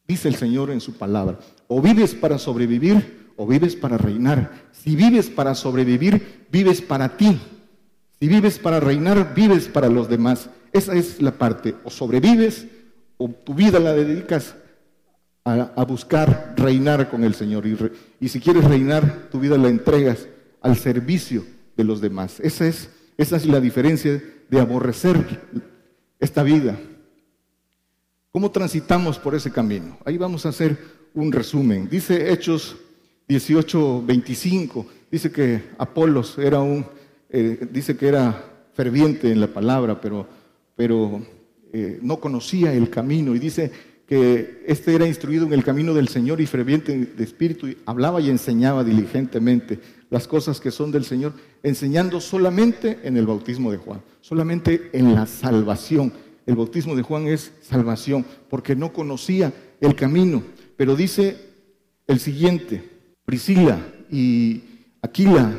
dice 0.07 0.29
el 0.29 0.35
Señor 0.35 0.71
en 0.71 0.81
su 0.81 0.95
palabra. 0.95 1.39
O 1.69 1.81
vives 1.81 2.15
para 2.15 2.39
sobrevivir 2.39 3.25
o 3.37 3.47
vives 3.47 3.77
para 3.77 3.99
reinar. 3.99 4.69
Si 4.73 4.97
vives 4.97 5.29
para 5.29 5.55
sobrevivir, 5.55 6.47
vives 6.51 6.81
para 6.81 7.17
ti. 7.17 7.41
Si 8.21 8.29
vives 8.29 8.59
para 8.59 8.81
reinar, 8.81 9.35
vives 9.35 9.69
para 9.69 9.89
los 9.89 10.09
demás. 10.09 10.49
Esa 10.73 10.95
es 10.95 11.21
la 11.21 11.33
parte. 11.33 11.75
O 11.85 11.91
sobrevives 11.91 12.67
o 13.17 13.29
tu 13.29 13.55
vida 13.55 13.79
la 13.81 13.93
dedicas 13.93 14.55
a, 15.45 15.85
buscar 15.85 16.55
reinar 16.57 17.11
con 17.11 17.25
el 17.25 17.35
Señor. 17.35 17.65
Y, 18.21 18.29
si 18.29 18.41
quieres 18.41 18.65
reinar, 18.65 19.29
tu 19.31 19.41
vida 19.41 19.59
la 19.59 19.69
entregas 19.69 20.27
al 20.63 20.77
servicio 20.77 21.45
de 21.77 21.85
los 21.85 22.01
demás. 22.01 22.41
Esa 22.41 22.67
es, 22.67 22.89
esa 23.19 23.37
es 23.37 23.47
la 23.47 23.61
diferencia 23.61 24.23
de 24.51 24.61
aborrecer 24.61 25.41
esta 26.19 26.43
vida. 26.43 26.79
¿Cómo 28.31 28.51
transitamos 28.51 29.19
por 29.19 29.35
ese 29.35 29.51
camino? 29.51 29.99
Ahí 30.05 30.19
vamos 30.19 30.45
a 30.45 30.49
hacer 30.49 30.77
un 31.15 31.31
resumen. 31.31 31.89
Dice 31.89 32.33
Hechos 32.33 32.77
18, 33.29 34.03
25, 34.05 34.87
dice 35.11 35.31
que 35.31 35.63
Apolos 35.79 36.37
era 36.39 36.61
un, 36.61 36.85
eh, 37.31 37.67
dice 37.71 37.97
que 37.97 38.09
era 38.09 38.45
ferviente 38.75 39.31
en 39.31 39.41
la 39.41 39.47
palabra, 39.47 40.01
pero, 40.01 40.27
pero 40.75 41.25
eh, 41.73 41.99
no 42.03 42.19
conocía 42.19 42.73
el 42.73 42.91
camino. 42.91 43.35
Y 43.35 43.39
dice 43.39 43.71
que 44.07 44.63
este 44.67 44.95
era 44.95 45.07
instruido 45.07 45.47
en 45.47 45.53
el 45.53 45.65
camino 45.65 45.95
del 45.95 46.09
Señor 46.09 46.41
y 46.41 46.47
ferviente 46.47 46.97
de 46.97 47.25
espíritu, 47.25 47.69
y 47.69 47.79
hablaba 47.87 48.21
y 48.21 48.31
enseñaba 48.31 48.85
diligentemente 48.85 49.81
las 50.11 50.29
cosas 50.29 50.61
que 50.61 50.71
son 50.71 50.93
del 50.93 51.05
Señor, 51.05 51.33
enseñando 51.63 52.21
solamente 52.21 53.01
en 53.03 53.17
el 53.17 53.27
bautismo 53.27 53.73
de 53.73 53.79
Juan, 53.79 54.03
solamente 54.21 54.91
en 54.93 55.15
la 55.15 55.27
salvación. 55.27 56.13
El 56.47 56.57
bautismo 56.57 56.95
de 56.95 57.03
Juan 57.03 57.27
es 57.27 57.53
salvación, 57.63 58.25
porque 58.51 58.77
no 58.77 58.93
conocía 58.93 59.53
el 59.81 59.95
camino. 59.95 60.43
Pero 60.77 60.95
dice 60.95 61.37
el 62.07 62.21
siguiente, 62.21 62.83
Priscila 63.25 63.79
y 64.11 64.63
Aquila, 65.01 65.53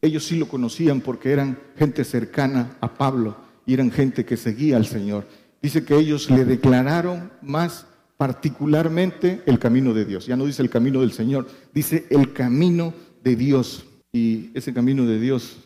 ellos 0.00 0.24
sí 0.24 0.36
lo 0.36 0.46
conocían 0.46 1.00
porque 1.00 1.32
eran 1.32 1.58
gente 1.76 2.04
cercana 2.04 2.76
a 2.80 2.94
Pablo 2.94 3.36
y 3.66 3.74
eran 3.74 3.90
gente 3.90 4.24
que 4.24 4.36
seguía 4.36 4.76
al 4.76 4.86
Señor 4.86 5.26
dice 5.66 5.84
que 5.84 5.96
ellos 5.96 6.30
le 6.30 6.44
declararon 6.44 7.32
más 7.42 7.86
particularmente 8.16 9.42
el 9.46 9.58
camino 9.58 9.92
de 9.94 10.04
Dios. 10.04 10.24
Ya 10.24 10.36
no 10.36 10.46
dice 10.46 10.62
el 10.62 10.70
camino 10.70 11.00
del 11.00 11.10
Señor, 11.10 11.48
dice 11.74 12.06
el 12.10 12.32
camino 12.32 12.94
de 13.24 13.34
Dios. 13.34 13.84
Y 14.12 14.50
ese 14.54 14.72
camino 14.72 15.04
de 15.06 15.18
Dios 15.18 15.56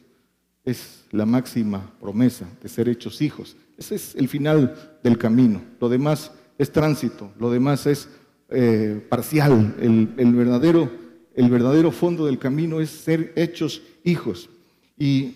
es 0.64 1.04
la 1.10 1.26
máxima 1.26 1.92
promesa 2.00 2.48
de 2.62 2.70
ser 2.70 2.88
hechos 2.88 3.20
hijos. 3.20 3.58
Ese 3.76 3.96
es 3.96 4.14
el 4.14 4.26
final 4.30 4.74
del 5.04 5.18
camino. 5.18 5.60
Lo 5.78 5.90
demás 5.90 6.32
es 6.56 6.72
tránsito, 6.72 7.30
lo 7.38 7.50
demás 7.50 7.86
es 7.86 8.08
eh, 8.48 9.04
parcial. 9.06 9.76
El, 9.82 10.34
verdadero, 10.34 10.90
el 11.34 11.50
verdadero 11.50 11.92
fondo 11.92 12.24
del 12.24 12.38
camino 12.38 12.80
es 12.80 12.88
ser 12.88 13.34
hechos 13.36 13.82
hijos. 14.02 14.48
Y 14.96 15.34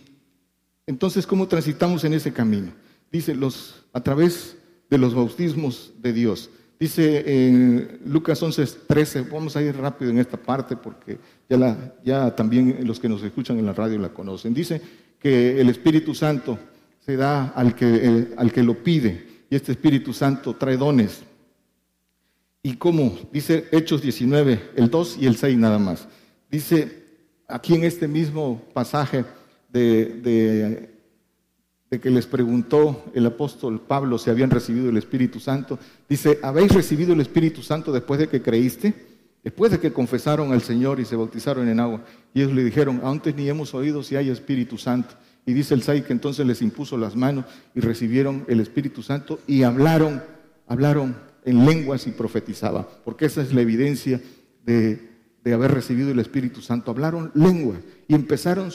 entonces, 0.87 1.27
¿cómo 1.27 1.47
transitamos 1.49 2.03
en 2.05 2.15
ese 2.15 2.33
camino? 2.33 2.73
Dice, 3.13 3.35
los, 3.35 3.84
a 3.95 4.01
través 4.03 4.59
de 4.91 4.99
los 4.99 5.15
bautismos 5.15 5.93
de 6.03 6.13
Dios. 6.13 6.51
Dice 6.79 7.25
en 7.27 8.01
Lucas 8.05 8.43
11, 8.43 8.67
13, 8.87 9.23
vamos 9.23 9.57
a 9.57 9.63
ir 9.63 9.75
rápido 9.77 10.11
en 10.11 10.19
esta 10.19 10.37
parte 10.37 10.77
porque 10.77 11.19
ya, 11.49 12.35
también 12.35 12.87
los 12.87 12.99
que 12.99 13.09
nos 13.09 13.23
escuchan 13.23 13.59
en 13.59 13.67
la 13.67 13.73
radio 13.73 13.99
la 13.99 14.11
conocen. 14.11 14.53
Dice 14.53 14.81
que 15.19 15.61
el 15.61 15.71
Espíritu 15.71 16.15
Santo 16.15 16.59
se 17.01 17.17
da 17.17 17.51
al 17.51 17.75
que, 17.75 18.35
al 18.37 18.53
que 18.53 18.63
lo 18.63 18.83
pide 18.83 19.47
y 19.49 19.55
este 19.55 19.73
Espíritu 19.73 20.13
Santo 20.13 20.55
trae 20.55 20.77
dones. 20.77 21.23
¿Y 22.63 22.75
cómo? 22.77 23.17
Dice 23.33 23.69
Hechos 23.71 24.03
19, 24.03 24.73
el 24.75 24.91
2 24.91 25.19
y 25.21 25.27
el 25.27 25.37
6 25.37 25.57
nada 25.57 25.79
más. 25.79 26.09
Dice 26.51 27.05
aquí 27.47 27.75
en 27.75 27.85
este 27.85 28.09
mismo 28.09 28.61
pasaje 28.73 29.25
de 29.71 30.94
que 32.01 32.11
les 32.11 32.27
preguntó 32.27 33.05
el 33.15 33.27
apóstol 33.27 33.81
Pablo 33.81 34.19
si 34.19 34.31
habían 34.31 34.51
recibido 34.51 34.89
el 34.89 34.97
Espíritu 34.97 35.41
Santo, 35.41 35.79
dice, 36.09 36.39
¿habéis 36.43 36.73
recibido 36.73 37.13
el 37.13 37.21
Espíritu 37.21 37.63
Santo 37.63 37.93
después 37.93 38.21
de 38.21 38.29
que 38.29 38.43
creíste? 38.43 38.95
Después 39.43 39.71
de 39.73 39.79
que 39.79 39.93
confesaron 39.93 40.53
al 40.53 40.63
Señor 40.63 41.01
y 41.01 41.05
se 41.05 41.17
bautizaron 41.17 41.69
en 41.69 41.79
agua. 41.79 42.05
Y 42.33 42.41
ellos 42.41 42.55
le 42.55 42.65
dijeron, 42.65 43.03
antes 43.05 43.35
ni 43.37 43.49
hemos 43.49 43.75
oído 43.75 44.03
si 44.03 44.17
hay 44.17 44.31
Espíritu 44.31 44.79
Santo. 44.79 45.15
Y 45.45 45.53
dice 45.53 45.75
el 45.75 45.83
Sai 45.83 46.03
que 46.03 46.15
entonces 46.15 46.47
les 46.47 46.63
impuso 46.63 46.97
las 46.97 47.15
manos 47.15 47.45
y 47.75 47.81
recibieron 47.81 48.45
el 48.49 48.61
Espíritu 48.61 49.03
Santo 49.03 49.41
y 49.47 49.63
hablaron, 49.63 50.23
hablaron 50.67 51.17
en 51.45 51.67
lenguas 51.67 52.07
y 52.07 52.13
profetizaban, 52.13 52.87
porque 53.05 53.27
esa 53.27 53.43
es 53.43 53.53
la 53.53 53.61
evidencia 53.61 54.23
de, 54.65 55.11
de 55.45 55.53
haber 55.53 55.73
recibido 55.73 56.11
el 56.11 56.19
Espíritu 56.19 56.63
Santo. 56.63 56.91
Hablaron 56.91 57.31
lenguas 57.35 57.81
y 58.09 58.15
empezaron, 58.15 58.71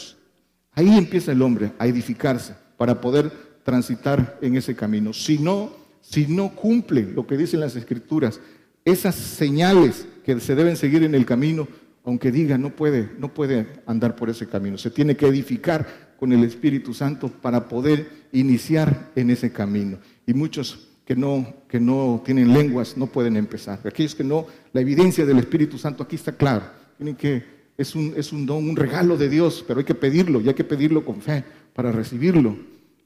ahí 0.74 0.96
empieza 0.96 1.32
el 1.32 1.42
hombre 1.42 1.72
a 1.80 1.88
edificarse 1.88 2.54
para 2.80 3.02
poder 3.02 3.30
transitar 3.64 4.40
en 4.42 4.56
ese 4.56 4.74
camino. 4.74 5.12
Si 5.12 5.38
no, 5.38 5.70
si 6.00 6.28
no 6.28 6.56
cumple 6.56 7.04
lo 7.04 7.28
que 7.28 7.36
dicen 7.36 7.60
las 7.60 7.76
escrituras, 7.76 8.40
esas 8.86 9.16
señales 9.16 10.08
que 10.24 10.40
se 10.40 10.56
deben 10.56 10.78
seguir 10.78 11.04
en 11.04 11.14
el 11.14 11.26
camino, 11.26 11.68
aunque 12.06 12.32
diga 12.32 12.58
no 12.58 12.74
puede, 12.74 13.10
no 13.20 13.34
puede 13.34 13.68
andar 13.86 14.16
por 14.16 14.30
ese 14.30 14.48
camino. 14.48 14.78
Se 14.78 14.90
tiene 14.90 15.18
que 15.18 15.28
edificar 15.28 16.16
con 16.18 16.32
el 16.32 16.42
Espíritu 16.46 16.94
Santo 16.94 17.28
para 17.28 17.68
poder 17.68 18.08
iniciar 18.32 19.12
en 19.14 19.30
ese 19.30 19.52
camino. 19.52 20.00
Y 20.26 20.34
muchos 20.34 20.88
que 21.04 21.18
no, 21.18 21.54
que 21.68 21.82
no 21.82 22.22
tienen 22.24 22.54
lenguas 22.54 22.96
no 22.96 23.08
pueden 23.08 23.36
empezar. 23.36 23.82
Aquellos 23.84 24.16
que 24.16 24.24
no, 24.24 24.48
la 24.72 24.80
evidencia 24.80 25.26
del 25.26 25.40
Espíritu 25.40 25.78
Santo 25.78 26.02
aquí 26.02 26.16
está 26.16 26.32
claro. 26.32 26.64
Tienen 26.96 27.18
que, 27.18 27.44
es 27.78 27.94
un, 27.94 28.14
es 28.16 28.32
un 28.32 28.46
don, 28.46 28.70
un 28.70 28.78
regalo 28.78 29.18
de 29.18 29.28
Dios, 29.28 29.66
pero 29.68 29.80
hay 29.80 29.86
que 29.86 29.96
pedirlo 29.96 30.40
y 30.40 30.48
hay 30.48 30.54
que 30.54 30.64
pedirlo 30.64 31.04
con 31.04 31.20
fe 31.20 31.44
para 31.80 31.94
recibirlo 31.94 32.58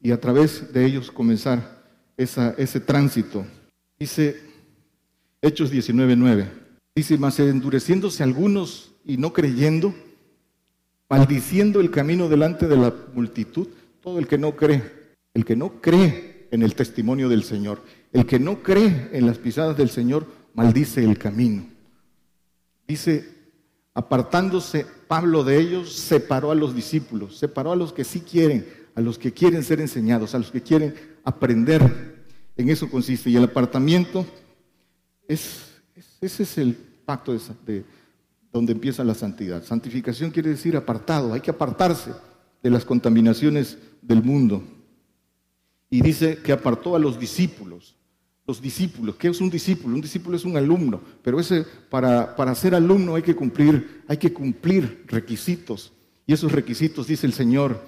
y 0.02 0.10
a 0.10 0.20
través 0.20 0.72
de 0.72 0.84
ellos 0.84 1.12
comenzar 1.12 1.84
ese 2.16 2.80
tránsito. 2.80 3.46
Dice 3.96 4.36
Hechos 5.40 5.70
19:9. 5.70 6.48
Dice, 6.92 7.16
mas 7.16 7.38
endureciéndose 7.38 8.24
algunos 8.24 8.90
y 9.04 9.16
no 9.16 9.32
creyendo, 9.32 9.94
maldiciendo 11.08 11.80
el 11.80 11.92
camino 11.92 12.28
delante 12.28 12.66
de 12.66 12.76
la 12.76 12.92
multitud, 13.14 13.68
todo 14.00 14.18
el 14.18 14.26
que 14.26 14.38
no 14.38 14.56
cree, 14.56 14.82
el 15.34 15.44
que 15.44 15.54
no 15.54 15.80
cree 15.80 16.48
en 16.50 16.64
el 16.64 16.74
testimonio 16.74 17.28
del 17.28 17.44
Señor, 17.44 17.80
el 18.12 18.26
que 18.26 18.40
no 18.40 18.60
cree 18.60 19.08
en 19.12 19.24
las 19.24 19.38
pisadas 19.38 19.76
del 19.76 19.88
Señor, 19.88 20.26
maldice 20.52 21.04
el 21.04 21.16
camino. 21.16 21.64
Dice, 22.88 23.33
apartándose 23.94 24.84
Pablo 25.06 25.44
de 25.44 25.58
ellos, 25.60 25.92
separó 25.92 26.50
a 26.50 26.54
los 26.56 26.74
discípulos, 26.74 27.38
separó 27.38 27.72
a 27.72 27.76
los 27.76 27.92
que 27.92 28.04
sí 28.04 28.20
quieren, 28.20 28.66
a 28.94 29.00
los 29.00 29.18
que 29.18 29.32
quieren 29.32 29.62
ser 29.62 29.80
enseñados, 29.80 30.34
a 30.34 30.38
los 30.38 30.50
que 30.50 30.62
quieren 30.62 30.94
aprender. 31.22 32.24
En 32.56 32.68
eso 32.68 32.90
consiste. 32.90 33.30
Y 33.30 33.36
el 33.36 33.44
apartamiento, 33.44 34.26
es, 35.28 35.80
ese 36.20 36.42
es 36.42 36.58
el 36.58 36.74
pacto 36.74 37.32
de, 37.32 37.40
de, 37.64 37.84
donde 38.52 38.72
empieza 38.72 39.04
la 39.04 39.14
santidad. 39.14 39.62
Santificación 39.62 40.30
quiere 40.30 40.50
decir 40.50 40.76
apartado, 40.76 41.32
hay 41.32 41.40
que 41.40 41.50
apartarse 41.50 42.12
de 42.62 42.70
las 42.70 42.84
contaminaciones 42.84 43.78
del 44.02 44.22
mundo. 44.22 44.62
Y 45.88 46.00
dice 46.00 46.38
que 46.38 46.52
apartó 46.52 46.96
a 46.96 46.98
los 46.98 47.18
discípulos. 47.18 47.94
Los 48.46 48.60
discípulos, 48.60 49.16
¿qué 49.16 49.28
es 49.28 49.40
un 49.40 49.48
discípulo? 49.48 49.94
Un 49.94 50.02
discípulo 50.02 50.36
es 50.36 50.44
un 50.44 50.56
alumno, 50.56 51.00
pero 51.22 51.40
ese, 51.40 51.64
para, 51.88 52.36
para 52.36 52.54
ser 52.54 52.74
alumno 52.74 53.14
hay 53.14 53.22
que 53.22 53.34
cumplir, 53.34 54.02
hay 54.06 54.18
que 54.18 54.32
cumplir 54.32 55.04
requisitos. 55.08 55.92
Y 56.26 56.34
esos 56.34 56.52
requisitos, 56.52 57.06
dice 57.06 57.26
el 57.26 57.32
Señor, 57.32 57.80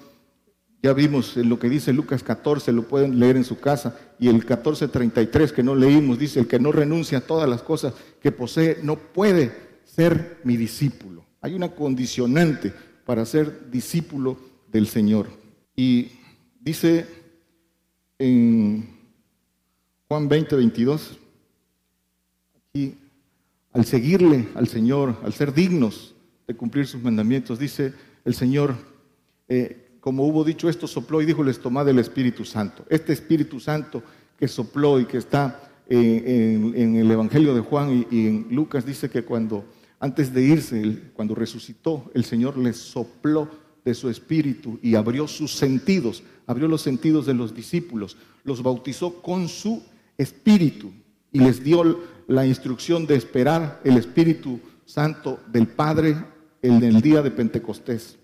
ya 0.81 0.93
vimos 0.93 1.35
lo 1.37 1.59
que 1.59 1.69
dice 1.69 1.93
Lucas 1.93 2.23
14, 2.23 2.71
lo 2.71 2.87
pueden 2.87 3.19
leer 3.19 3.35
en 3.35 3.43
su 3.43 3.59
casa, 3.59 3.97
y 4.19 4.27
el 4.29 4.45
14:33 4.45 5.51
que 5.51 5.63
no 5.63 5.75
leímos, 5.75 6.17
dice, 6.19 6.39
el 6.39 6.47
que 6.47 6.59
no 6.59 6.71
renuncia 6.71 7.19
a 7.19 7.21
todas 7.21 7.49
las 7.49 7.61
cosas 7.61 7.93
que 8.21 8.31
posee 8.31 8.79
no 8.83 8.95
puede 8.95 9.51
ser 9.83 10.39
mi 10.43 10.57
discípulo. 10.57 11.25
Hay 11.41 11.53
una 11.53 11.69
condicionante 11.69 12.73
para 13.05 13.25
ser 13.25 13.69
discípulo 13.71 14.37
del 14.67 14.87
Señor. 14.87 15.27
Y 15.75 16.09
dice 16.59 17.05
en 18.19 18.96
Juan 20.09 20.29
20, 20.29 20.55
22, 20.55 21.17
aquí, 22.55 22.95
al 23.73 23.83
seguirle 23.83 24.47
al 24.55 24.69
Señor, 24.69 25.17
al 25.21 25.33
ser 25.33 25.53
dignos 25.53 26.15
de 26.47 26.55
cumplir 26.55 26.87
sus 26.87 27.03
mandamientos, 27.03 27.59
dice 27.59 27.93
el 28.23 28.33
Señor, 28.33 28.73
eh, 29.49 29.97
como 29.99 30.25
hubo 30.25 30.45
dicho 30.45 30.69
esto, 30.69 30.87
sopló 30.87 31.21
y 31.21 31.25
dijo, 31.25 31.43
les 31.43 31.59
tomad 31.59 31.89
el 31.89 31.99
Espíritu 31.99 32.45
Santo. 32.45 32.85
Este 32.89 33.11
Espíritu 33.11 33.59
Santo 33.59 34.01
que 34.39 34.47
sopló 34.47 34.97
y 34.97 35.05
que 35.05 35.17
está 35.17 35.73
en, 35.89 36.95
el 36.95 37.11
Evangelio 37.11 37.53
de 37.53 37.59
Juan 37.59 38.05
y, 38.09 38.27
en 38.27 38.47
Lucas 38.49 38.85
dice 38.85 39.09
que 39.09 39.25
cuando, 39.25 39.65
antes 39.99 40.33
de 40.33 40.41
irse, 40.41 41.11
cuando 41.15 41.35
resucitó, 41.35 42.09
el 42.13 42.23
Señor 42.23 42.57
les 42.57 42.77
sopló 42.77 43.49
de 43.83 43.93
su 43.93 44.09
espíritu 44.09 44.79
y 44.81 44.95
abrió 44.95 45.27
sus 45.27 45.51
sentidos, 45.51 46.23
abrió 46.45 46.69
los 46.69 46.81
sentidos 46.81 47.25
de 47.25 47.33
los 47.33 47.53
discípulos, 47.53 48.15
los 48.45 48.63
bautizó 48.63 49.21
con 49.21 49.49
su 49.49 49.83
espíritu 50.17 50.91
y 51.31 51.39
les 51.39 51.63
dio 51.63 51.99
la 52.27 52.45
instrucción 52.45 53.05
de 53.05 53.15
esperar 53.15 53.79
el 53.83 53.97
Espíritu 53.97 54.59
Santo 54.85 55.39
del 55.47 55.67
Padre 55.67 56.15
en 56.61 56.83
el 56.83 57.01
día 57.01 57.21
de 57.21 57.31
Pentecostés. 57.31 58.17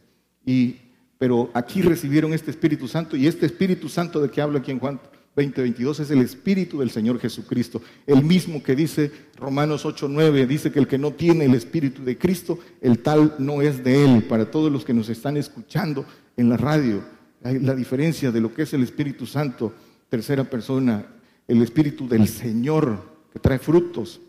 Y, 0.45 0.77
pero 1.17 1.49
aquí 1.53 1.81
recibieron 1.81 2.33
este 2.33 2.51
Espíritu 2.51 2.87
Santo 2.87 3.15
y 3.15 3.27
este 3.27 3.45
Espíritu 3.45 3.89
Santo 3.89 4.19
de 4.21 4.29
que 4.29 4.41
habla 4.41 4.59
aquí 4.59 4.71
en 4.71 4.79
Juan 4.79 4.99
20:22 5.35 5.99
es 6.01 6.11
el 6.11 6.19
Espíritu 6.19 6.79
del 6.79 6.91
Señor 6.91 7.19
Jesucristo. 7.19 7.81
El 8.05 8.23
mismo 8.23 8.61
que 8.61 8.75
dice 8.75 9.11
Romanos 9.37 9.85
8:9, 9.85 10.45
dice 10.45 10.71
que 10.71 10.79
el 10.79 10.87
que 10.87 10.97
no 10.97 11.11
tiene 11.11 11.45
el 11.45 11.55
Espíritu 11.55 12.03
de 12.03 12.17
Cristo, 12.17 12.59
el 12.81 12.99
tal 12.99 13.35
no 13.39 13.61
es 13.61 13.83
de 13.83 14.05
él. 14.05 14.23
Para 14.23 14.51
todos 14.51 14.71
los 14.71 14.85
que 14.85 14.93
nos 14.93 15.09
están 15.09 15.37
escuchando 15.37 16.05
en 16.37 16.49
la 16.49 16.57
radio, 16.57 17.03
hay 17.43 17.59
la 17.59 17.75
diferencia 17.75 18.31
de 18.31 18.41
lo 18.41 18.53
que 18.53 18.63
es 18.63 18.73
el 18.73 18.83
Espíritu 18.83 19.25
Santo, 19.25 19.73
tercera 20.09 20.43
persona, 20.43 21.05
el 21.53 21.61
Espíritu 21.61 22.07
del 22.07 22.27
Señor 22.27 22.97
que 23.31 23.39
trae 23.39 23.59
frutos. 23.59 24.19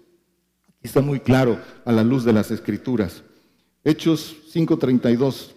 Aquí 0.69 0.83
está 0.83 1.01
muy 1.01 1.21
claro 1.21 1.59
a 1.85 1.91
la 1.91 2.05
luz 2.05 2.23
de 2.23 2.35
las 2.35 2.51
Escrituras. 2.51 3.23
Hechos 3.83 4.37
5:32. 4.53 5.55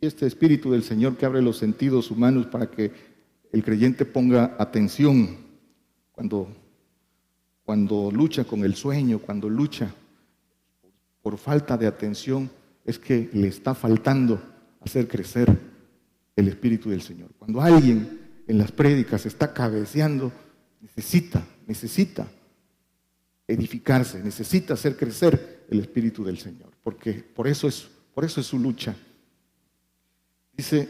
Este 0.00 0.26
Espíritu 0.26 0.70
del 0.70 0.84
Señor 0.84 1.16
que 1.16 1.26
abre 1.26 1.42
los 1.42 1.58
sentidos 1.58 2.10
humanos 2.10 2.46
para 2.46 2.70
que 2.70 2.92
el 3.52 3.64
creyente 3.64 4.04
ponga 4.04 4.54
atención 4.58 5.36
cuando, 6.12 6.48
cuando 7.64 8.10
lucha 8.12 8.44
con 8.44 8.64
el 8.64 8.76
sueño, 8.76 9.18
cuando 9.18 9.50
lucha 9.50 9.92
por 11.20 11.36
falta 11.36 11.76
de 11.76 11.88
atención, 11.88 12.48
es 12.84 12.98
que 12.98 13.28
le 13.32 13.48
está 13.48 13.74
faltando 13.74 14.40
hacer 14.80 15.08
crecer 15.08 15.58
el 16.36 16.46
Espíritu 16.46 16.90
del 16.90 17.02
Señor. 17.02 17.30
Cuando 17.38 17.60
alguien 17.60 18.19
en 18.50 18.58
las 18.58 18.72
prédicas 18.72 19.26
está 19.26 19.54
cabeceando, 19.54 20.32
necesita, 20.80 21.40
necesita 21.68 22.26
edificarse, 23.46 24.20
necesita 24.24 24.74
hacer 24.74 24.96
crecer 24.96 25.66
el 25.70 25.78
Espíritu 25.78 26.24
del 26.24 26.36
Señor, 26.36 26.72
porque 26.82 27.12
por 27.12 27.46
eso 27.46 27.68
es, 27.68 27.88
por 28.12 28.24
eso 28.24 28.40
es 28.40 28.48
su 28.48 28.58
lucha. 28.58 28.96
Dice 30.52 30.88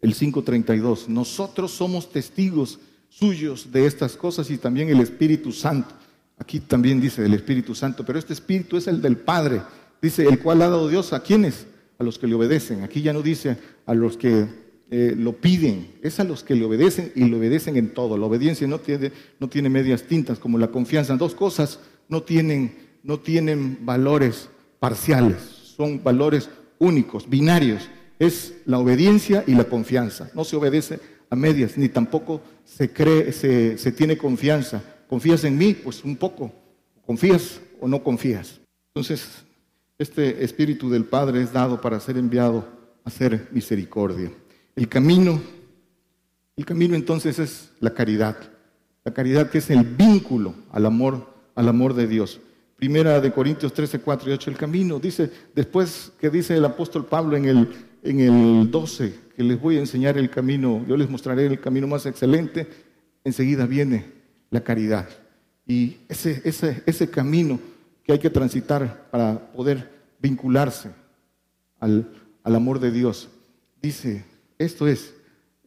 el 0.00 0.14
5.32. 0.14 1.08
Nosotros 1.08 1.72
somos 1.72 2.12
testigos 2.12 2.78
suyos 3.08 3.72
de 3.72 3.86
estas 3.86 4.16
cosas 4.16 4.48
y 4.50 4.58
también 4.58 4.90
el 4.90 5.00
Espíritu 5.00 5.50
Santo. 5.50 5.92
Aquí 6.38 6.60
también 6.60 7.00
dice 7.00 7.26
el 7.26 7.34
Espíritu 7.34 7.74
Santo, 7.74 8.06
pero 8.06 8.20
este 8.20 8.32
Espíritu 8.32 8.76
es 8.76 8.86
el 8.86 9.02
del 9.02 9.16
Padre. 9.16 9.60
Dice, 10.00 10.22
el 10.22 10.38
cual 10.38 10.62
ha 10.62 10.68
dado 10.68 10.88
Dios 10.88 11.12
a 11.12 11.20
quienes? 11.20 11.66
A 11.98 12.04
los 12.04 12.16
que 12.16 12.28
le 12.28 12.34
obedecen. 12.34 12.84
Aquí 12.84 13.02
ya 13.02 13.12
no 13.12 13.22
dice 13.22 13.58
a 13.86 13.94
los 13.94 14.16
que 14.16 14.61
eh, 14.94 15.14
lo 15.16 15.32
piden, 15.32 15.86
es 16.02 16.20
a 16.20 16.24
los 16.24 16.44
que 16.44 16.54
le 16.54 16.66
obedecen 16.66 17.12
y 17.14 17.24
le 17.24 17.36
obedecen 17.36 17.76
en 17.78 17.94
todo. 17.94 18.18
La 18.18 18.26
obediencia 18.26 18.66
no 18.66 18.78
tiene, 18.78 19.10
no 19.40 19.48
tiene 19.48 19.70
medias 19.70 20.02
tintas 20.02 20.38
como 20.38 20.58
la 20.58 20.68
confianza. 20.68 21.16
Dos 21.16 21.34
cosas 21.34 21.80
no 22.10 22.22
tienen, 22.22 22.74
no 23.02 23.18
tienen 23.18 23.78
valores 23.86 24.50
parciales, 24.78 25.38
son 25.76 26.04
valores 26.04 26.50
únicos, 26.78 27.26
binarios 27.26 27.88
es 28.18 28.54
la 28.66 28.78
obediencia 28.78 29.44
y 29.46 29.54
la 29.54 29.64
confianza. 29.64 30.30
No 30.34 30.44
se 30.44 30.56
obedece 30.56 31.00
a 31.30 31.36
medias, 31.36 31.78
ni 31.78 31.88
tampoco 31.88 32.42
se 32.64 32.92
cree, 32.92 33.32
se, 33.32 33.78
se 33.78 33.92
tiene 33.92 34.18
confianza. 34.18 34.82
¿Confías 35.08 35.42
en 35.44 35.56
mí? 35.56 35.72
Pues 35.72 36.04
un 36.04 36.16
poco. 36.16 36.52
¿Confías 37.06 37.62
o 37.80 37.88
no 37.88 38.04
confías? 38.04 38.60
Entonces, 38.94 39.42
este 39.98 40.44
Espíritu 40.44 40.90
del 40.90 41.04
Padre 41.06 41.42
es 41.42 41.50
dado 41.50 41.80
para 41.80 41.98
ser 41.98 42.18
enviado 42.18 42.68
a 43.04 43.08
hacer 43.08 43.48
misericordia. 43.52 44.30
El 44.74 44.88
camino, 44.88 45.40
el 46.56 46.64
camino 46.64 46.94
entonces 46.94 47.38
es 47.38 47.72
la 47.80 47.92
caridad. 47.92 48.36
La 49.04 49.12
caridad 49.12 49.50
que 49.50 49.58
es 49.58 49.70
el 49.70 49.84
vínculo 49.84 50.54
al 50.70 50.86
amor, 50.86 51.26
al 51.54 51.68
amor 51.68 51.94
de 51.94 52.06
Dios. 52.06 52.40
Primera 52.76 53.20
de 53.20 53.32
Corintios 53.32 53.72
13, 53.72 54.00
4 54.00 54.30
y 54.30 54.32
8, 54.34 54.50
el 54.50 54.56
camino. 54.56 54.98
Dice, 54.98 55.30
después 55.54 56.12
que 56.20 56.30
dice 56.30 56.56
el 56.56 56.64
apóstol 56.64 57.06
Pablo 57.06 57.36
en 57.36 57.44
el 57.44 57.68
en 58.02 58.20
el 58.20 58.70
12, 58.70 59.14
que 59.36 59.42
les 59.42 59.60
voy 59.60 59.76
a 59.76 59.80
enseñar 59.80 60.18
el 60.18 60.28
camino, 60.28 60.84
yo 60.86 60.96
les 60.96 61.08
mostraré 61.08 61.46
el 61.46 61.60
camino 61.60 61.86
más 61.86 62.04
excelente, 62.06 62.68
enseguida 63.24 63.66
viene 63.66 64.12
la 64.50 64.62
caridad. 64.62 65.08
Y 65.66 65.98
ese, 66.08 66.42
ese, 66.44 66.82
ese 66.84 67.08
camino 67.08 67.60
que 68.04 68.12
hay 68.12 68.18
que 68.18 68.30
transitar 68.30 69.08
para 69.10 69.52
poder 69.52 69.90
vincularse 70.18 70.90
al, 71.78 72.10
al 72.42 72.54
amor 72.56 72.80
de 72.80 72.90
Dios, 72.90 73.28
dice, 73.80 74.24
esto 74.64 74.86
es, 74.86 75.14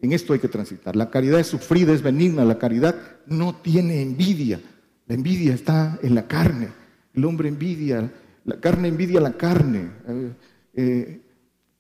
en 0.02 0.14
esto 0.14 0.34
hay 0.34 0.40
que 0.40 0.48
transitar. 0.48 0.96
La 0.96 1.10
caridad 1.10 1.40
es 1.40 1.48
sufrida, 1.48 1.94
es 1.94 2.02
benigna, 2.02 2.46
la 2.46 2.58
caridad 2.58 2.96
no 3.26 3.56
tiene 3.56 4.02
envidia. 4.02 4.60
La 5.08 5.16
envidia 5.16 5.54
está 5.54 6.00
en 6.02 6.16
la 6.16 6.28
carne. 6.28 6.70
El 7.14 7.26
hombre 7.26 7.50
envidia, 7.50 8.12
la 8.44 8.60
carne 8.60 8.88
envidia 8.88 9.20
la 9.20 9.34
carne. 9.34 9.90
Eh, 10.08 10.32
eh, 10.74 11.22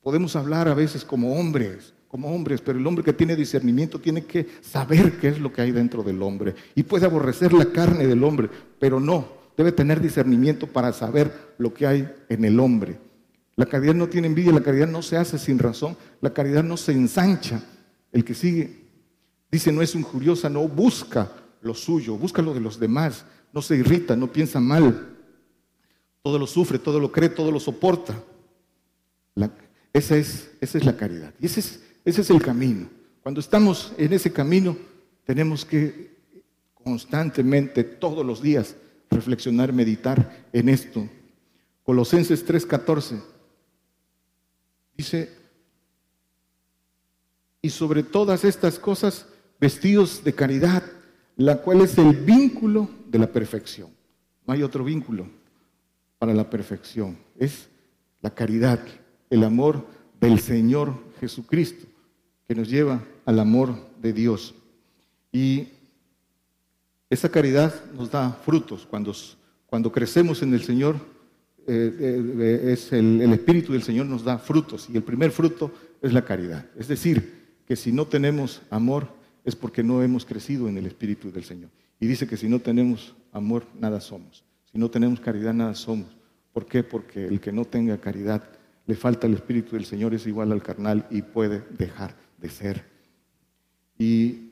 Podemos 0.05 0.35
hablar 0.35 0.67
a 0.67 0.75
veces 0.75 1.03
como 1.03 1.33
hombres, 1.33 1.91
como 2.07 2.31
hombres, 2.31 2.61
pero 2.61 2.77
el 2.77 2.85
hombre 2.85 3.03
que 3.03 3.11
tiene 3.11 3.35
discernimiento 3.35 3.99
tiene 3.99 4.23
que 4.23 4.45
saber 4.61 5.17
qué 5.17 5.29
es 5.29 5.39
lo 5.39 5.51
que 5.51 5.63
hay 5.63 5.71
dentro 5.71 6.03
del 6.03 6.21
hombre. 6.21 6.53
Y 6.75 6.83
puede 6.83 7.07
aborrecer 7.07 7.53
la 7.53 7.65
carne 7.65 8.05
del 8.05 8.23
hombre, 8.23 8.47
pero 8.77 8.99
no, 8.99 9.27
debe 9.57 9.71
tener 9.71 9.99
discernimiento 9.99 10.67
para 10.67 10.93
saber 10.93 11.33
lo 11.57 11.73
que 11.73 11.87
hay 11.87 12.07
en 12.29 12.45
el 12.45 12.59
hombre. 12.59 12.99
La 13.55 13.65
caridad 13.65 13.93
no 13.93 14.09
tiene 14.09 14.27
envidia, 14.27 14.51
la 14.51 14.61
caridad 14.61 14.87
no 14.87 15.01
se 15.01 15.17
hace 15.17 15.37
sin 15.37 15.59
razón, 15.59 15.95
la 16.21 16.33
caridad 16.33 16.63
no 16.63 16.75
se 16.75 16.91
ensancha. 16.91 17.63
El 18.11 18.25
que 18.25 18.33
sigue 18.33 18.85
dice 19.49 19.71
no 19.71 19.81
es 19.81 19.95
injuriosa, 19.95 20.49
no 20.49 20.67
busca 20.67 21.31
lo 21.61 21.73
suyo, 21.73 22.17
busca 22.17 22.41
lo 22.41 22.53
de 22.53 22.59
los 22.59 22.79
demás, 22.79 23.25
no 23.53 23.61
se 23.61 23.77
irrita, 23.77 24.15
no 24.15 24.31
piensa 24.31 24.59
mal, 24.59 25.15
todo 26.21 26.37
lo 26.37 26.47
sufre, 26.47 26.79
todo 26.79 26.99
lo 26.99 27.11
cree, 27.11 27.29
todo 27.29 27.51
lo 27.51 27.59
soporta. 27.59 28.21
Esa 29.93 30.17
es, 30.17 30.51
esa 30.59 30.77
es 30.77 30.83
la 30.83 30.97
caridad. 30.97 31.33
Y 31.39 31.45
ese 31.45 31.61
es, 31.61 31.83
ese 32.03 32.21
es 32.21 32.29
el 32.29 32.41
camino. 32.41 32.89
Cuando 33.23 33.39
estamos 33.39 33.93
en 33.97 34.11
ese 34.11 34.33
camino, 34.33 34.75
tenemos 35.23 35.63
que 35.63 36.15
constantemente, 36.73 37.83
todos 37.83 38.25
los 38.25 38.41
días, 38.41 38.75
reflexionar, 39.09 39.71
meditar 39.71 40.45
en 40.51 40.67
esto. 40.67 41.07
Colosenses 41.83 42.45
3:14 42.45 43.34
dice, 44.97 45.33
y 47.61 47.69
sobre 47.69 48.03
todas 48.03 48.43
estas 48.43 48.79
cosas, 48.79 49.25
vestidos 49.59 50.23
de 50.23 50.33
caridad, 50.33 50.83
la 51.37 51.57
cual 51.61 51.81
es 51.81 51.97
el 51.97 52.15
vínculo 52.15 52.89
de 53.07 53.19
la 53.19 53.27
perfección. 53.27 53.89
No 54.45 54.53
hay 54.53 54.63
otro 54.63 54.83
vínculo 54.83 55.27
para 56.19 56.33
la 56.33 56.49
perfección, 56.49 57.17
es 57.37 57.67
la 58.21 58.29
caridad 58.29 58.79
el 59.29 59.43
amor 59.43 59.85
del 60.19 60.39
Señor 60.39 60.93
Jesucristo, 61.19 61.87
que 62.47 62.55
nos 62.55 62.69
lleva 62.69 63.03
al 63.25 63.39
amor 63.39 63.75
de 64.01 64.13
Dios. 64.13 64.53
Y 65.31 65.69
esa 67.09 67.29
caridad 67.29 67.73
nos 67.93 68.11
da 68.11 68.31
frutos. 68.31 68.85
Cuando, 68.85 69.13
cuando 69.65 69.91
crecemos 69.91 70.41
en 70.41 70.53
el 70.53 70.63
Señor, 70.63 70.97
eh, 71.67 71.95
eh, 71.99 72.73
es 72.73 72.91
el, 72.93 73.21
el 73.21 73.33
Espíritu 73.33 73.73
del 73.73 73.83
Señor 73.83 74.05
nos 74.05 74.23
da 74.23 74.37
frutos. 74.37 74.89
Y 74.91 74.97
el 74.97 75.03
primer 75.03 75.31
fruto 75.31 75.71
es 76.01 76.13
la 76.13 76.23
caridad. 76.23 76.65
Es 76.77 76.87
decir, 76.87 77.45
que 77.67 77.75
si 77.75 77.91
no 77.91 78.05
tenemos 78.05 78.61
amor 78.69 79.07
es 79.43 79.55
porque 79.55 79.83
no 79.83 80.01
hemos 80.01 80.25
crecido 80.25 80.67
en 80.67 80.77
el 80.77 80.85
Espíritu 80.85 81.31
del 81.31 81.43
Señor. 81.43 81.69
Y 81.99 82.07
dice 82.07 82.27
que 82.27 82.37
si 82.37 82.49
no 82.49 82.59
tenemos 82.59 83.15
amor, 83.31 83.65
nada 83.79 84.01
somos. 84.01 84.43
Si 84.71 84.77
no 84.77 84.89
tenemos 84.89 85.19
caridad, 85.19 85.53
nada 85.53 85.75
somos. 85.75 86.07
¿Por 86.51 86.65
qué? 86.65 86.83
Porque 86.83 87.25
el 87.25 87.39
que 87.39 87.51
no 87.51 87.65
tenga 87.65 87.97
caridad 87.99 88.43
le 88.87 88.95
falta 88.95 89.27
el 89.27 89.33
Espíritu 89.33 89.75
del 89.75 89.85
Señor, 89.85 90.13
es 90.13 90.27
igual 90.27 90.51
al 90.51 90.61
carnal 90.61 91.07
y 91.09 91.21
puede 91.21 91.63
dejar 91.77 92.15
de 92.39 92.49
ser. 92.49 92.85
Y 93.97 94.51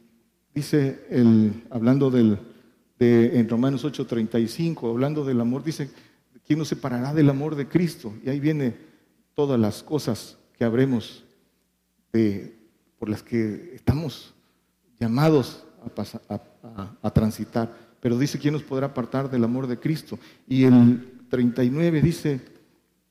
dice, 0.53 1.05
el, 1.09 1.63
hablando 1.69 2.09
del, 2.09 2.39
de, 2.97 3.39
en 3.39 3.49
Romanos 3.49 3.85
8:35, 3.85 4.89
hablando 4.89 5.23
del 5.23 5.41
amor, 5.41 5.63
dice, 5.63 5.89
¿quién 6.45 6.59
nos 6.59 6.67
separará 6.67 7.13
del 7.13 7.29
amor 7.29 7.55
de 7.55 7.67
Cristo? 7.67 8.13
Y 8.23 8.29
ahí 8.29 8.39
viene 8.39 8.75
todas 9.33 9.59
las 9.59 9.83
cosas 9.83 10.37
que 10.57 10.63
habremos 10.63 11.23
por 12.99 13.09
las 13.09 13.23
que 13.23 13.73
estamos 13.75 14.33
llamados 14.99 15.65
a, 17.01 17.09
transitar. 17.11 17.71
Pero 17.99 18.17
dice, 18.17 18.37
¿quién 18.37 18.53
nos 18.53 18.63
podrá 18.63 18.87
apartar 18.87 19.29
del 19.29 19.43
amor 19.43 19.67
de 19.67 19.79
Cristo? 19.79 20.19
Y 20.47 20.65
el 20.65 21.25
39 21.29 22.01
dice, 22.01 22.41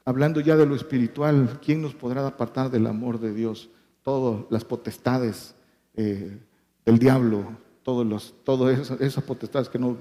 hablando 0.05 0.41
ya 0.41 0.57
de 0.57 0.67
lo 0.67 0.75
espiritual, 0.75 1.59
¿quién 1.65 1.83
nos 1.83 1.95
podrá 1.95 2.27
apartar 2.27 2.71
del 2.71 2.87
amor 2.87 3.19
de 3.19 3.35
Dios? 3.35 3.69
Todas 4.03 4.45
las 4.51 4.65
potestades 4.65 5.55
eh, 5.95 6.39
del 6.85 6.99
diablo, 6.99 7.57
todos 7.83 8.07
los, 8.07 8.35
todas 8.45 8.91
esas, 9.01 9.25
potestades 9.25 9.69
que 9.69 9.79
no, 9.79 9.97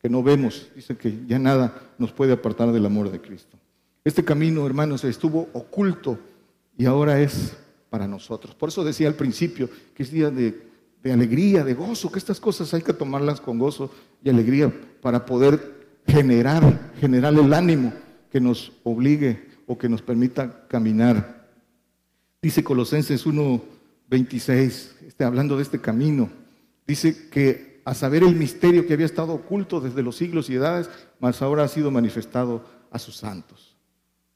que 0.00 0.08
no 0.08 0.22
vemos, 0.22 0.68
dice 0.74 0.96
que 0.96 1.24
ya 1.26 1.38
nada 1.38 1.92
nos 1.98 2.12
puede 2.12 2.32
apartar 2.32 2.72
del 2.72 2.86
amor 2.86 3.10
de 3.10 3.20
Cristo. 3.20 3.56
Este 4.04 4.24
camino, 4.24 4.64
hermanos, 4.64 5.04
estuvo 5.04 5.48
oculto 5.52 6.18
y 6.76 6.86
ahora 6.86 7.20
es 7.20 7.56
para 7.90 8.06
nosotros. 8.06 8.54
Por 8.54 8.68
eso 8.68 8.84
decía 8.84 9.08
al 9.08 9.14
principio 9.14 9.68
que 9.94 10.02
es 10.02 10.10
día 10.10 10.30
de, 10.30 10.68
de 11.02 11.12
alegría, 11.12 11.64
de 11.64 11.74
gozo, 11.74 12.10
que 12.10 12.18
estas 12.18 12.40
cosas 12.40 12.72
hay 12.74 12.82
que 12.82 12.92
tomarlas 12.92 13.40
con 13.40 13.58
gozo 13.58 13.90
y 14.22 14.30
alegría 14.30 14.72
para 15.02 15.26
poder 15.26 15.78
generar, 16.06 16.92
generar 17.00 17.34
el 17.34 17.52
ánimo 17.52 17.92
que 18.30 18.40
nos 18.40 18.72
obligue 18.84 19.48
o 19.66 19.76
que 19.76 19.88
nos 19.88 20.02
permita 20.02 20.66
caminar. 20.68 21.48
Dice 22.40 22.62
Colosenses 22.62 23.26
1.26, 23.26 25.06
está 25.06 25.26
hablando 25.26 25.56
de 25.56 25.62
este 25.62 25.80
camino, 25.80 26.30
dice 26.86 27.28
que 27.30 27.67
a 27.88 27.94
saber 27.94 28.22
el 28.22 28.36
misterio 28.36 28.86
que 28.86 28.92
había 28.92 29.06
estado 29.06 29.32
oculto 29.32 29.80
desde 29.80 30.02
los 30.02 30.16
siglos 30.16 30.50
y 30.50 30.56
edades, 30.56 30.90
mas 31.20 31.40
ahora 31.40 31.64
ha 31.64 31.68
sido 31.68 31.90
manifestado 31.90 32.62
a 32.90 32.98
sus 32.98 33.16
santos. 33.16 33.78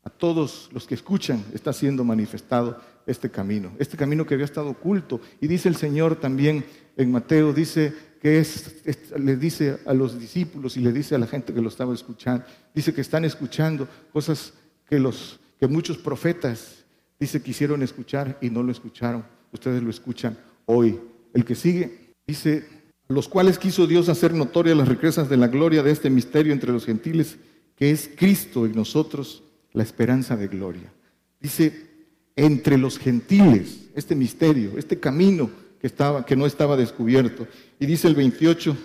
A 0.04 0.08
todos 0.08 0.70
los 0.72 0.86
que 0.86 0.94
escuchan 0.94 1.44
está 1.52 1.74
siendo 1.74 2.02
manifestado 2.02 2.80
este 3.06 3.30
camino, 3.30 3.72
este 3.78 3.98
camino 3.98 4.24
que 4.24 4.32
había 4.32 4.46
estado 4.46 4.70
oculto. 4.70 5.20
Y 5.38 5.48
dice 5.48 5.68
el 5.68 5.76
Señor 5.76 6.16
también 6.16 6.64
en 6.96 7.12
Mateo, 7.12 7.52
dice 7.52 7.92
que 8.22 8.38
es, 8.38 8.82
le 9.18 9.36
dice 9.36 9.80
a 9.84 9.92
los 9.92 10.18
discípulos 10.18 10.78
y 10.78 10.80
le 10.80 10.90
dice 10.90 11.14
a 11.14 11.18
la 11.18 11.26
gente 11.26 11.52
que 11.52 11.60
lo 11.60 11.68
estaba 11.68 11.92
escuchando, 11.92 12.46
dice 12.74 12.94
que 12.94 13.02
están 13.02 13.26
escuchando 13.26 13.86
cosas 14.14 14.54
que, 14.88 14.98
los, 14.98 15.40
que 15.60 15.66
muchos 15.66 15.98
profetas, 15.98 16.86
dice, 17.20 17.42
quisieron 17.42 17.82
escuchar 17.82 18.38
y 18.40 18.48
no 18.48 18.62
lo 18.62 18.72
escucharon. 18.72 19.26
Ustedes 19.52 19.82
lo 19.82 19.90
escuchan 19.90 20.38
hoy. 20.64 20.98
El 21.34 21.44
que 21.44 21.54
sigue, 21.54 22.14
dice, 22.26 22.81
los 23.12 23.28
cuales 23.28 23.58
quiso 23.58 23.86
Dios 23.86 24.08
hacer 24.08 24.34
notorias 24.34 24.76
las 24.76 24.88
riquezas 24.88 25.28
de 25.28 25.36
la 25.36 25.48
gloria 25.48 25.82
de 25.82 25.90
este 25.90 26.10
misterio 26.10 26.52
entre 26.52 26.72
los 26.72 26.84
gentiles, 26.84 27.36
que 27.76 27.90
es 27.90 28.10
Cristo 28.16 28.66
en 28.66 28.72
nosotros, 28.72 29.42
la 29.72 29.82
esperanza 29.82 30.36
de 30.36 30.48
gloria. 30.48 30.92
Dice, 31.40 31.90
entre 32.36 32.78
los 32.78 32.98
gentiles, 32.98 33.88
este 33.94 34.14
misterio, 34.14 34.72
este 34.76 34.98
camino 34.98 35.50
que, 35.80 35.86
estaba, 35.86 36.24
que 36.24 36.36
no 36.36 36.46
estaba 36.46 36.76
descubierto. 36.76 37.46
Y 37.78 37.86
dice 37.86 38.08
el 38.08 38.14
28, 38.14 38.76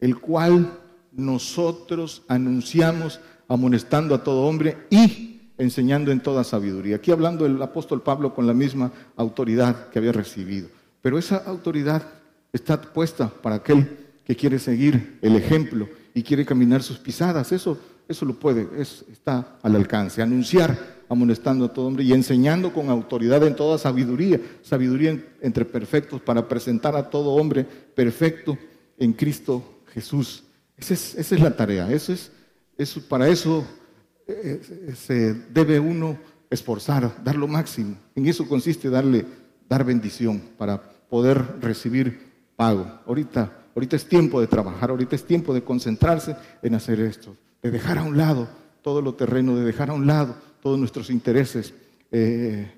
el 0.00 0.18
cual 0.18 0.78
nosotros 1.12 2.22
anunciamos 2.28 3.20
amonestando 3.48 4.14
a 4.14 4.22
todo 4.22 4.42
hombre 4.42 4.76
y 4.90 5.40
enseñando 5.58 6.10
en 6.10 6.20
toda 6.20 6.44
sabiduría. 6.44 6.96
Aquí 6.96 7.10
hablando 7.10 7.46
el 7.46 7.60
apóstol 7.60 8.02
Pablo 8.02 8.34
con 8.34 8.46
la 8.46 8.54
misma 8.54 8.92
autoridad 9.16 9.88
que 9.90 9.98
había 9.98 10.12
recibido. 10.12 10.68
Pero 11.00 11.18
esa 11.18 11.36
autoridad 11.38 12.21
está 12.52 12.80
puesta 12.80 13.28
para 13.28 13.56
aquel 13.56 13.98
que 14.24 14.36
quiere 14.36 14.58
seguir 14.58 15.18
el 15.22 15.36
ejemplo 15.36 15.88
y 16.14 16.22
quiere 16.22 16.44
caminar 16.44 16.82
sus 16.82 16.98
pisadas. 16.98 17.52
Eso, 17.52 17.78
eso 18.08 18.24
lo 18.24 18.34
puede, 18.34 18.68
está 18.80 19.56
al 19.62 19.76
alcance. 19.76 20.22
Anunciar 20.22 21.02
amonestando 21.08 21.66
a 21.66 21.72
todo 21.72 21.86
hombre 21.86 22.04
y 22.04 22.12
enseñando 22.12 22.72
con 22.72 22.88
autoridad 22.88 23.46
en 23.46 23.54
toda 23.54 23.76
sabiduría, 23.76 24.40
sabiduría 24.62 25.22
entre 25.40 25.64
perfectos 25.64 26.20
para 26.20 26.48
presentar 26.48 26.96
a 26.96 27.10
todo 27.10 27.32
hombre 27.32 27.64
perfecto 27.64 28.56
en 28.98 29.12
Cristo 29.12 29.82
Jesús. 29.92 30.44
Esa 30.76 30.94
es, 30.94 31.40
la 31.40 31.54
tarea, 31.54 31.92
eso 31.92 32.12
es, 32.12 32.32
eso, 32.78 33.00
para 33.08 33.28
eso 33.28 33.64
eh, 34.26 34.60
se 34.96 35.34
debe 35.34 35.78
uno 35.78 36.18
esforzar, 36.48 37.22
dar 37.22 37.36
lo 37.36 37.46
máximo. 37.46 37.96
En 38.14 38.26
eso 38.26 38.48
consiste 38.48 38.88
darle, 38.88 39.24
dar 39.68 39.84
bendición 39.84 40.40
para 40.56 40.80
poder 40.80 41.60
recibir 41.60 42.31
pago. 42.62 42.86
Ahorita, 43.06 43.50
ahorita 43.74 43.96
es 43.96 44.06
tiempo 44.06 44.40
de 44.40 44.46
trabajar, 44.46 44.90
ahorita 44.90 45.16
es 45.16 45.24
tiempo 45.24 45.52
de 45.52 45.64
concentrarse 45.64 46.36
en 46.62 46.76
hacer 46.76 47.00
esto, 47.00 47.36
de 47.60 47.72
dejar 47.72 47.98
a 47.98 48.04
un 48.04 48.16
lado 48.16 48.48
todo 48.82 49.02
lo 49.02 49.14
terreno, 49.14 49.56
de 49.56 49.64
dejar 49.64 49.90
a 49.90 49.94
un 49.94 50.06
lado 50.06 50.36
todos 50.62 50.78
nuestros 50.78 51.10
intereses 51.10 51.74
eh, 52.12 52.72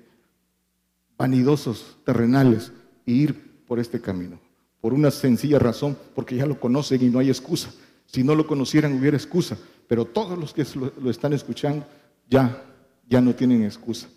vanidosos, 1.15 1.97
terrenales, 2.03 2.71
e 3.05 3.11
ir 3.11 3.63
por 3.67 3.77
este 3.77 4.01
camino. 4.01 4.39
Por 4.81 4.91
una 4.91 5.11
sencilla 5.11 5.59
razón, 5.59 5.95
porque 6.15 6.35
ya 6.35 6.47
lo 6.47 6.59
conocen 6.59 7.03
y 7.03 7.09
no 7.09 7.19
hay 7.19 7.29
excusa. 7.29 7.69
Si 8.07 8.23
no 8.23 8.33
lo 8.33 8.47
conocieran 8.47 8.97
hubiera 8.97 9.17
excusa, 9.17 9.55
pero 9.87 10.05
todos 10.05 10.35
los 10.35 10.51
que 10.51 10.65
lo, 10.99 11.11
están 11.11 11.33
escuchando 11.33 11.85
ya, 12.27 12.59
ya 13.07 13.21
no 13.21 13.35
tienen 13.35 13.63
excusa. 13.63 14.07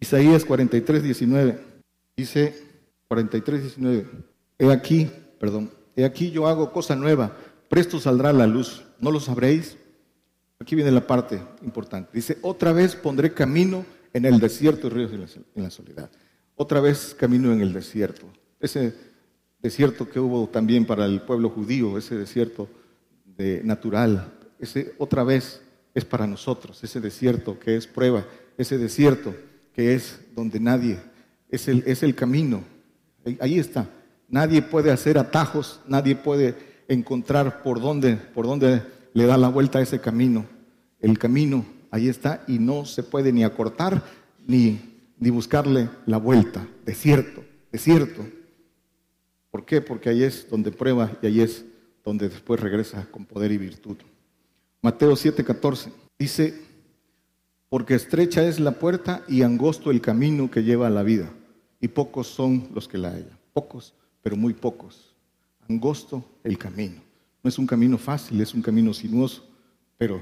Isaías 0.00 0.44
43, 0.44 1.00
19, 1.00 1.60
dice 2.16 2.69
43, 3.10 3.60
19, 3.62 4.06
he 4.56 4.70
aquí, 4.70 5.10
perdón, 5.40 5.68
he 5.96 6.04
aquí 6.04 6.30
yo 6.30 6.46
hago 6.46 6.70
cosa 6.70 6.94
nueva, 6.94 7.36
presto 7.68 7.98
saldrá 7.98 8.32
la 8.32 8.46
luz, 8.46 8.84
¿no 9.00 9.10
lo 9.10 9.18
sabréis? 9.18 9.76
Aquí 10.60 10.76
viene 10.76 10.92
la 10.92 11.04
parte 11.04 11.42
importante. 11.64 12.10
Dice, 12.12 12.38
otra 12.40 12.72
vez 12.72 12.94
pondré 12.94 13.34
camino 13.34 13.84
en 14.12 14.26
el 14.26 14.38
desierto 14.38 14.86
y 14.86 14.90
ríos 14.90 15.10
en 15.56 15.62
la 15.64 15.70
soledad. 15.70 16.08
Otra 16.54 16.80
vez 16.80 17.16
camino 17.18 17.52
en 17.52 17.60
el 17.60 17.72
desierto. 17.72 18.26
Ese 18.60 18.94
desierto 19.58 20.08
que 20.08 20.20
hubo 20.20 20.48
también 20.48 20.86
para 20.86 21.04
el 21.04 21.20
pueblo 21.22 21.50
judío, 21.50 21.98
ese 21.98 22.16
desierto 22.16 22.68
de 23.24 23.60
natural, 23.64 24.32
ese 24.60 24.94
otra 24.98 25.24
vez 25.24 25.62
es 25.94 26.04
para 26.04 26.28
nosotros, 26.28 26.84
ese 26.84 27.00
desierto 27.00 27.58
que 27.58 27.74
es 27.74 27.88
prueba, 27.88 28.24
ese 28.56 28.78
desierto 28.78 29.34
que 29.72 29.94
es 29.94 30.20
donde 30.32 30.60
nadie, 30.60 31.00
es 31.48 31.66
el, 31.66 31.82
es 31.88 32.04
el 32.04 32.14
camino. 32.14 32.62
Ahí 33.40 33.58
está. 33.58 33.88
Nadie 34.28 34.62
puede 34.62 34.90
hacer 34.90 35.18
atajos, 35.18 35.80
nadie 35.86 36.16
puede 36.16 36.56
encontrar 36.88 37.62
por 37.62 37.80
dónde, 37.80 38.16
por 38.16 38.46
dónde 38.46 38.82
le 39.12 39.26
da 39.26 39.36
la 39.36 39.48
vuelta 39.48 39.78
a 39.78 39.82
ese 39.82 40.00
camino. 40.00 40.46
El 41.00 41.18
camino 41.18 41.64
ahí 41.90 42.08
está 42.08 42.44
y 42.46 42.58
no 42.58 42.84
se 42.84 43.02
puede 43.02 43.32
ni 43.32 43.44
acortar 43.44 44.02
ni, 44.46 44.80
ni 45.18 45.30
buscarle 45.30 45.88
la 46.06 46.18
vuelta. 46.18 46.66
Desierto, 46.84 47.44
desierto. 47.72 48.24
¿Por 49.50 49.64
qué? 49.64 49.80
Porque 49.80 50.08
ahí 50.08 50.22
es 50.22 50.48
donde 50.48 50.70
prueba 50.70 51.10
y 51.22 51.26
ahí 51.26 51.40
es 51.40 51.64
donde 52.04 52.28
después 52.28 52.60
regresa 52.60 53.06
con 53.10 53.24
poder 53.24 53.52
y 53.52 53.58
virtud. 53.58 53.96
Mateo 54.82 55.12
7:14 55.12 55.92
dice, 56.18 56.54
porque 57.68 57.94
estrecha 57.94 58.42
es 58.44 58.58
la 58.58 58.72
puerta 58.72 59.22
y 59.28 59.42
angosto 59.42 59.90
el 59.90 60.00
camino 60.00 60.50
que 60.50 60.64
lleva 60.64 60.86
a 60.86 60.90
la 60.90 61.02
vida, 61.02 61.30
y 61.80 61.88
pocos 61.88 62.26
son 62.26 62.68
los 62.74 62.86
que 62.86 62.98
la 62.98 63.08
hallan. 63.10 63.38
Pocos, 63.52 63.94
pero 64.22 64.36
muy 64.36 64.54
pocos. 64.54 65.14
Angosto 65.68 66.24
el 66.44 66.58
camino. 66.58 67.00
No 67.42 67.48
es 67.48 67.58
un 67.58 67.66
camino 67.66 67.96
fácil, 67.96 68.40
es 68.40 68.54
un 68.54 68.62
camino 68.62 68.92
sinuoso, 68.92 69.44
pero, 69.96 70.20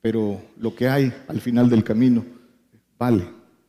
pero 0.00 0.40
lo 0.58 0.74
que 0.74 0.88
hay 0.88 1.12
al 1.28 1.40
final 1.40 1.70
del 1.70 1.82
camino 1.82 2.24
vale, 2.98 3.26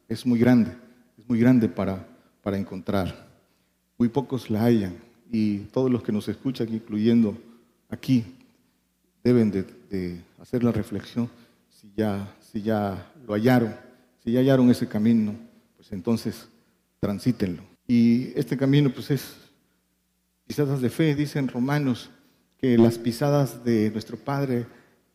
es 0.07 0.25
muy 0.25 0.37
grande, 0.37 0.71
es 1.17 1.27
muy 1.27 1.39
grande 1.39 1.69
para, 1.69 2.05
para 2.41 2.57
encontrar. 2.57 3.27
Muy 3.97 4.09
pocos 4.09 4.49
la 4.49 4.63
hallan 4.63 4.95
y 5.31 5.59
todos 5.71 5.89
los 5.89 6.03
que 6.03 6.11
nos 6.11 6.27
escuchan, 6.27 6.71
incluyendo 6.71 7.35
aquí, 7.89 8.25
deben 9.23 9.49
de, 9.49 10.21
hacer 10.39 10.63
la 10.63 10.71
reflexión 10.71 11.29
si 11.69 11.91
ya, 11.95 12.35
si 12.39 12.61
ya 12.61 13.11
lo 13.25 13.33
hallaron, 13.33 13.73
si 14.23 14.31
ya 14.31 14.39
hallaron 14.39 14.69
ese 14.69 14.87
camino, 14.87 15.33
pues 15.77 15.91
entonces 15.91 16.47
transítenlo. 17.03 17.63
Y 17.85 18.31
este 18.39 18.55
camino 18.55 18.89
pues 18.89 19.11
es 19.11 19.35
pisadas 20.47 20.79
de 20.79 20.89
fe, 20.89 21.13
dicen 21.15 21.49
Romanos 21.49 22.09
que 22.57 22.77
las 22.77 22.97
pisadas 22.97 23.65
de 23.65 23.91
nuestro 23.91 24.15
padre 24.15 24.65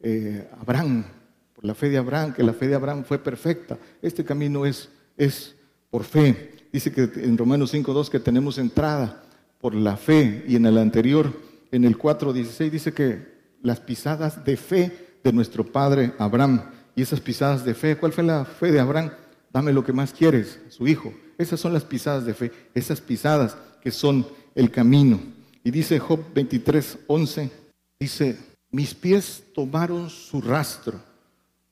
eh, 0.00 0.46
Abraham, 0.60 1.06
por 1.54 1.64
la 1.64 1.74
fe 1.74 1.88
de 1.88 1.96
Abraham, 1.96 2.34
que 2.34 2.42
la 2.42 2.52
fe 2.52 2.68
de 2.68 2.74
Abraham 2.74 3.04
fue 3.04 3.18
perfecta. 3.18 3.78
Este 4.02 4.22
camino 4.22 4.66
es, 4.66 4.90
es 5.16 5.56
por 5.88 6.04
fe. 6.04 6.50
Dice 6.70 6.92
que 6.92 7.10
en 7.24 7.38
Romanos 7.38 7.72
5.2 7.72 8.10
que 8.10 8.20
tenemos 8.20 8.58
entrada 8.58 9.24
por 9.58 9.74
la 9.74 9.96
fe 9.96 10.44
y 10.46 10.56
en 10.56 10.66
el 10.66 10.76
anterior, 10.76 11.32
en 11.72 11.86
el 11.86 11.96
4.16 11.96 12.70
dice 12.70 12.92
que 12.92 13.26
las 13.62 13.80
pisadas 13.80 14.44
de 14.44 14.58
fe 14.58 14.92
de 15.24 15.32
nuestro 15.32 15.64
padre 15.64 16.12
Abraham. 16.18 16.64
Y 16.94 17.00
esas 17.00 17.20
pisadas 17.20 17.64
de 17.64 17.72
fe, 17.72 17.96
¿cuál 17.96 18.12
fue 18.12 18.24
la 18.24 18.44
fe 18.44 18.72
de 18.72 18.80
Abraham? 18.80 19.10
Dame 19.52 19.72
lo 19.72 19.84
que 19.84 19.92
más 19.92 20.12
quieres, 20.12 20.60
su 20.68 20.86
hijo. 20.86 21.12
Esas 21.38 21.60
son 21.60 21.72
las 21.72 21.84
pisadas 21.84 22.24
de 22.24 22.34
fe, 22.34 22.52
esas 22.74 23.00
pisadas 23.00 23.56
que 23.80 23.90
son 23.90 24.26
el 24.54 24.70
camino. 24.70 25.20
Y 25.64 25.70
dice 25.70 25.98
Job 25.98 26.20
23, 26.34 26.98
11, 27.06 27.50
dice, 27.98 28.38
mis 28.70 28.94
pies 28.94 29.44
tomaron 29.54 30.10
su 30.10 30.40
rastro, 30.40 31.00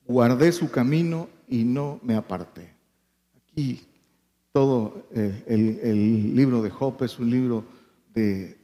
guardé 0.05 0.51
su 0.51 0.69
camino 0.71 1.29
y 1.47 1.63
no 1.63 1.99
me 2.03 2.15
aparté. 2.15 2.73
Y 3.55 3.81
todo 4.51 5.07
eh, 5.13 5.43
el, 5.47 6.35
libro 6.35 6.61
de 6.61 6.69
Job 6.69 7.03
es 7.03 7.19
un 7.19 7.29
libro 7.29 7.65
de, 8.13 8.57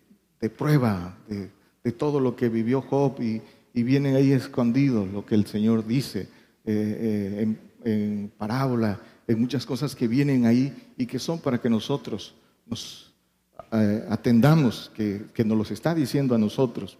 prueba 0.57 1.17
de, 1.27 1.91
todo 1.91 2.19
lo 2.19 2.35
que 2.35 2.49
vivió 2.49 2.81
Job 2.81 3.21
y, 3.21 3.41
y 3.73 3.83
viene 3.83 4.15
ahí 4.15 4.31
escondido 4.31 5.05
lo 5.05 5.25
que 5.25 5.35
el 5.35 5.45
Señor 5.45 5.85
dice 5.85 6.29
eh, 6.65 7.39
en 7.41 7.59
parábola 8.37 8.99
en 9.27 9.39
muchas 9.39 9.65
cosas 9.65 9.95
que 9.95 10.07
vienen 10.07 10.45
ahí 10.45 10.73
y 10.97 11.05
que 11.05 11.19
son 11.19 11.39
para 11.39 11.59
que 11.59 11.69
nosotros 11.69 12.35
nos 12.65 13.13
eh, 13.71 14.05
atendamos, 14.09 14.91
que, 14.95 15.25
que, 15.33 15.43
nos 15.43 15.57
los 15.57 15.71
está 15.71 15.95
diciendo 15.95 16.35
a 16.35 16.37
nosotros. 16.37 16.97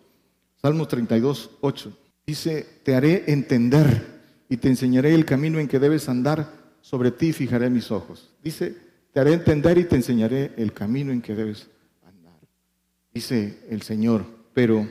Salmo 0.62 0.88
32, 0.88 1.52
8. 1.62 1.98
Dice, 2.26 2.65
te 2.84 2.96
haré 2.96 3.26
entender 3.28 4.22
y 4.50 4.58
te 4.58 4.69
enseñaré 4.69 5.13
el 5.13 5.26
camino 5.26 5.60
en 5.60 5.67
que 5.67 5.80
debes 5.80 6.08
andar, 6.10 6.63
sobre 6.82 7.12
ti 7.12 7.34
fijaré 7.34 7.69
mis 7.69 7.91
ojos. 7.91 8.32
Dice, 8.43 8.76
te 9.12 9.19
haré 9.19 9.34
entender 9.34 9.78
y 9.78 9.86
te 9.86 9.96
enseñaré 9.96 10.54
el 10.58 10.74
camino 10.74 11.12
en 11.12 11.22
que 11.22 11.36
debes 11.36 11.69
andar. 12.06 12.39
Dice 13.13 13.60
el 13.69 13.82
Señor, 13.82 14.26
pero 14.54 14.88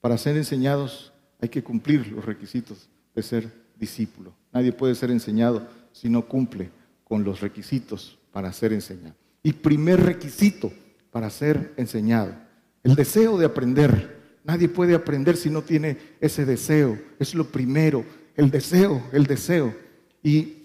para 0.00 0.18
ser 0.18 0.36
enseñados 0.36 1.12
hay 1.40 1.48
que 1.48 1.64
cumplir 1.64 2.08
los 2.08 2.24
requisitos 2.24 2.88
de 3.14 3.22
ser 3.22 3.63
discípulo. 3.78 4.32
Nadie 4.52 4.72
puede 4.72 4.94
ser 4.94 5.10
enseñado 5.10 5.66
si 5.92 6.08
no 6.08 6.26
cumple 6.26 6.70
con 7.04 7.24
los 7.24 7.40
requisitos 7.40 8.18
para 8.32 8.52
ser 8.52 8.72
enseñado. 8.72 9.14
Y 9.42 9.52
primer 9.52 10.02
requisito 10.02 10.72
para 11.10 11.30
ser 11.30 11.72
enseñado, 11.76 12.34
el 12.82 12.94
deseo 12.94 13.38
de 13.38 13.46
aprender. 13.46 14.14
Nadie 14.44 14.68
puede 14.68 14.94
aprender 14.94 15.36
si 15.36 15.48
no 15.48 15.62
tiene 15.62 15.96
ese 16.20 16.44
deseo. 16.44 16.98
Es 17.18 17.34
lo 17.34 17.46
primero, 17.46 18.04
el 18.36 18.50
deseo, 18.50 19.02
el 19.12 19.24
deseo. 19.24 19.74
Y 20.22 20.64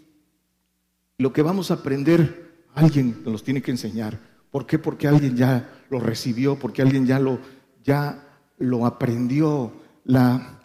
lo 1.17 1.31
que 1.31 1.41
vamos 1.41 1.71
a 1.71 1.75
aprender, 1.75 2.51
alguien 2.73 3.21
nos 3.25 3.43
tiene 3.43 3.61
que 3.61 3.71
enseñar. 3.71 4.19
¿Por 4.51 4.65
qué? 4.65 4.79
Porque 4.79 5.07
alguien 5.07 5.35
ya 5.35 5.69
lo 5.89 5.99
recibió, 5.99 6.57
porque 6.57 6.81
alguien 6.81 7.05
ya 7.05 7.19
lo, 7.19 7.39
ya 7.83 8.27
lo 8.57 8.85
aprendió. 8.85 9.71
La, 10.05 10.58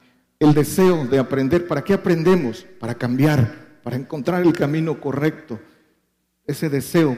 el 0.44 0.54
deseo 0.54 1.06
de 1.06 1.18
aprender. 1.18 1.66
¿Para 1.66 1.82
qué 1.82 1.94
aprendemos? 1.94 2.66
Para 2.78 2.94
cambiar, 2.94 3.80
para 3.82 3.96
encontrar 3.96 4.42
el 4.42 4.52
camino 4.52 5.00
correcto. 5.00 5.58
Ese 6.46 6.68
deseo 6.68 7.16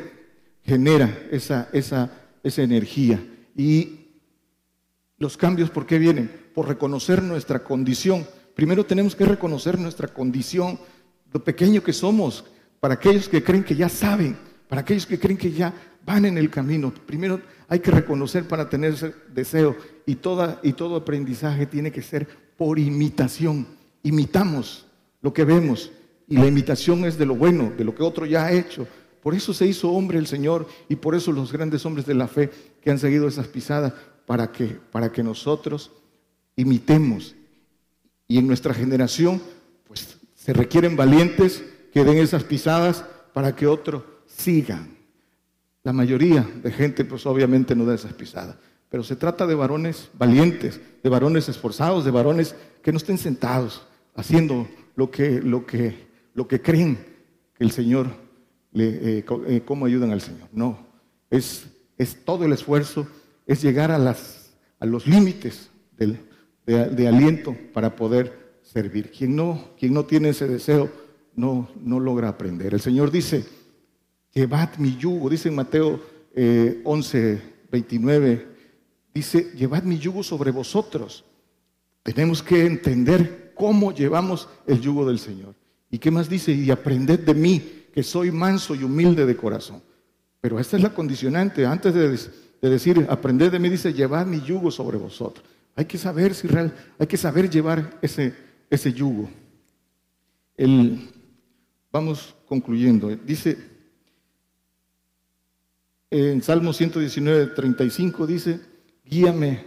genera 0.62 1.27
esa, 1.31 1.69
esa, 1.73 2.11
esa 2.43 2.62
energía. 2.62 3.23
Y 3.57 4.11
los 5.19 5.37
cambios, 5.37 5.71
¿por 5.71 5.87
qué 5.87 5.99
vienen? 5.99 6.31
Por 6.55 6.69
reconocer 6.69 7.23
nuestra 7.23 7.61
condición. 7.61 8.27
Primero 8.55 8.85
tenemos 8.85 9.15
que 9.15 9.25
reconocer 9.25 9.79
nuestra 9.79 10.09
condición, 10.09 10.79
lo 11.33 11.43
pequeño 11.45 11.83
que 11.83 11.93
somos, 11.93 12.45
para 12.81 12.95
aquellos 12.95 13.29
que 13.29 13.43
creen 13.43 13.65
que 13.65 13.77
ya 13.77 13.89
saben, 13.89 14.37
para 14.69 14.83
aquellos 14.83 15.07
que 15.07 15.19
creen 15.19 15.37
que 15.37 15.53
ya 15.53 15.75
van 16.05 16.25
en 16.25 16.39
el 16.39 16.51
camino. 16.51 16.93
Primero 17.07 17.41
hay 17.69 17.81
que 17.81 17.91
reconocer 17.91 18.47
para 18.47 18.69
tener 18.69 18.95
ese 18.95 19.15
deseo 19.33 19.77
y, 20.07 20.17
toda, 20.17 20.61
y 20.62 20.73
todo 20.73 20.97
aprendizaje 20.97 21.67
tiene 21.67 21.91
que 21.91 22.03
ser 22.03 22.45
por 22.57 22.79
imitación. 22.79 23.66
Imitamos 24.03 24.87
lo 25.23 25.33
que 25.33 25.45
vemos, 25.45 25.90
y 26.29 26.37
la 26.37 26.47
imitación 26.47 27.05
es 27.05 27.19
de 27.19 27.27
lo 27.27 27.37
bueno, 27.37 27.73
de 27.77 27.85
lo 27.85 27.95
que 27.95 28.03
otro 28.03 28.27
ya 28.27 28.47
ha 28.47 28.53
hecho. 28.53 28.87
Por 29.23 29.35
eso 29.35 29.55
se 29.55 29.66
hizo 29.66 29.90
hombre 29.90 30.19
el 30.19 30.27
Señor 30.27 30.66
y 30.88 30.97
por 30.97 31.14
eso 31.14 31.33
los 31.33 31.53
grandes 31.53 31.85
hombres 31.87 32.07
de 32.07 32.14
la 32.14 32.29
fe 32.29 32.51
que 32.81 32.90
han 32.90 32.99
seguido 32.99 33.29
esas 33.29 33.47
pisadas, 33.49 33.92
para 34.27 34.51
que, 34.51 34.66
para 34.66 35.11
que 35.12 35.23
nosotros 35.23 35.92
imitemos. 36.57 37.35
Y 38.29 38.38
en 38.38 38.47
nuestra 38.47 38.75
generación, 38.75 39.40
pues 39.87 40.19
se 40.35 40.53
requieren 40.53 40.97
valientes 40.97 41.62
que 41.92 42.05
den 42.05 42.19
esas 42.19 42.45
pisadas 42.45 43.05
para 43.33 43.55
que 43.55 43.66
otros 43.66 44.03
sigan. 44.27 44.97
La 45.85 45.92
mayoría 45.92 46.42
de 46.62 46.73
gente, 46.73 47.05
pues 47.05 47.25
obviamente 47.27 47.77
no 47.77 47.85
da 47.85 47.95
esas 47.95 48.12
pisadas. 48.12 48.57
Pero 48.88 49.03
se 49.03 49.16
trata 49.16 49.46
de 49.46 49.55
varones 49.55 50.11
valientes, 50.14 50.81
de 51.03 51.09
varones 51.09 51.49
esforzados, 51.49 52.05
de 52.05 52.11
varones 52.11 52.55
que 52.83 52.92
no 52.92 52.99
estén 52.99 53.18
sentados 53.18 53.87
haciendo 54.14 54.68
lo 54.94 55.11
que, 55.11 55.40
lo 55.40 55.66
que 55.66 56.07
lo 56.37 56.46
que 56.46 56.61
creen 56.62 56.99
que 57.55 57.64
el 57.64 57.72
Señor, 57.72 58.09
le, 58.70 59.18
eh, 59.18 59.25
eh, 59.49 59.62
cómo 59.64 59.87
ayudan 59.87 60.12
al 60.12 60.20
Señor. 60.20 60.49
No, 60.53 60.87
es, 61.31 61.66
es 61.99 62.25
todo 62.25 62.44
el 62.44 62.53
esfuerzo, 62.53 63.09
es 63.46 63.62
llegar 63.62 63.90
a, 63.90 63.99
las, 63.99 64.51
a 64.79 64.87
los 64.87 65.07
límites 65.07 65.70
de, 65.96 66.20
de, 66.66 67.09
aliento 67.09 67.57
para 67.72 67.96
poder 67.96 68.59
servir. 68.62 69.11
Quien 69.11 69.35
no, 69.35 69.70
quien 69.79 69.94
no 69.94 70.05
tiene 70.05 70.29
ese 70.29 70.46
deseo 70.46 70.90
no, 71.35 71.70
no 71.83 71.99
logra 71.99 72.29
aprender. 72.29 72.75
El 72.75 72.81
Señor 72.81 73.11
dice, 73.11 73.46
llevad 74.35 74.77
mi 74.77 74.94
yugo, 74.99 75.31
dice 75.31 75.49
en 75.49 75.55
Mateo 75.55 76.03
11, 76.85 77.33
eh, 77.33 77.42
29, 77.72 78.46
dice, 79.16 79.52
llevad 79.57 79.83
mi 79.83 79.98
yugo 79.98 80.22
sobre 80.22 80.50
vosotros. 80.50 81.24
Tenemos 82.02 82.42
que 82.42 82.66
entender 82.66 83.52
cómo 83.55 83.92
llevamos 83.92 84.46
el 84.66 84.79
yugo 84.81 85.07
del 85.07 85.18
Señor. 85.18 85.55
¿Y 85.90 85.98
qué 85.98 86.11
más 86.11 86.29
dice? 86.29 86.52
Y 86.52 86.70
aprended 86.70 87.20
de 87.20 87.33
mí, 87.33 87.87
que 87.94 88.02
soy 88.02 88.31
manso 88.31 88.74
y 88.74 88.85
humilde 88.85 89.24
de 89.24 89.35
corazón. 89.35 89.83
Pero 90.42 90.61
esta 90.61 90.76
es 90.76 90.83
la 90.83 90.92
condicionante. 90.92 91.64
Antes 91.64 91.94
de, 91.94 92.68
decir, 92.68 93.07
aprended 93.09 93.50
de 93.50 93.59
mí, 93.59 93.70
dice, 93.70 93.94
llevad 93.94 94.26
mi 94.26 94.42
yugo 94.42 94.70
sobre 94.70 94.98
vosotros. 94.98 95.44
Hay 95.74 95.87
que 95.87 95.96
saber 95.96 96.35
si 96.35 96.46
real, 96.46 96.74
hay 96.98 97.07
que 97.07 97.16
saber 97.16 97.48
llevar 97.48 97.98
ese, 98.02 98.35
ese 98.68 98.92
yugo. 98.92 99.31
El, 100.59 101.09
vamos 101.90 102.35
concluyendo. 102.46 103.09
Dice, 103.16 103.57
en 106.11 106.42
Salmo 106.42 106.74
119, 106.74 107.46
35 107.46 108.26
dice, 108.26 108.76
guíame 109.09 109.64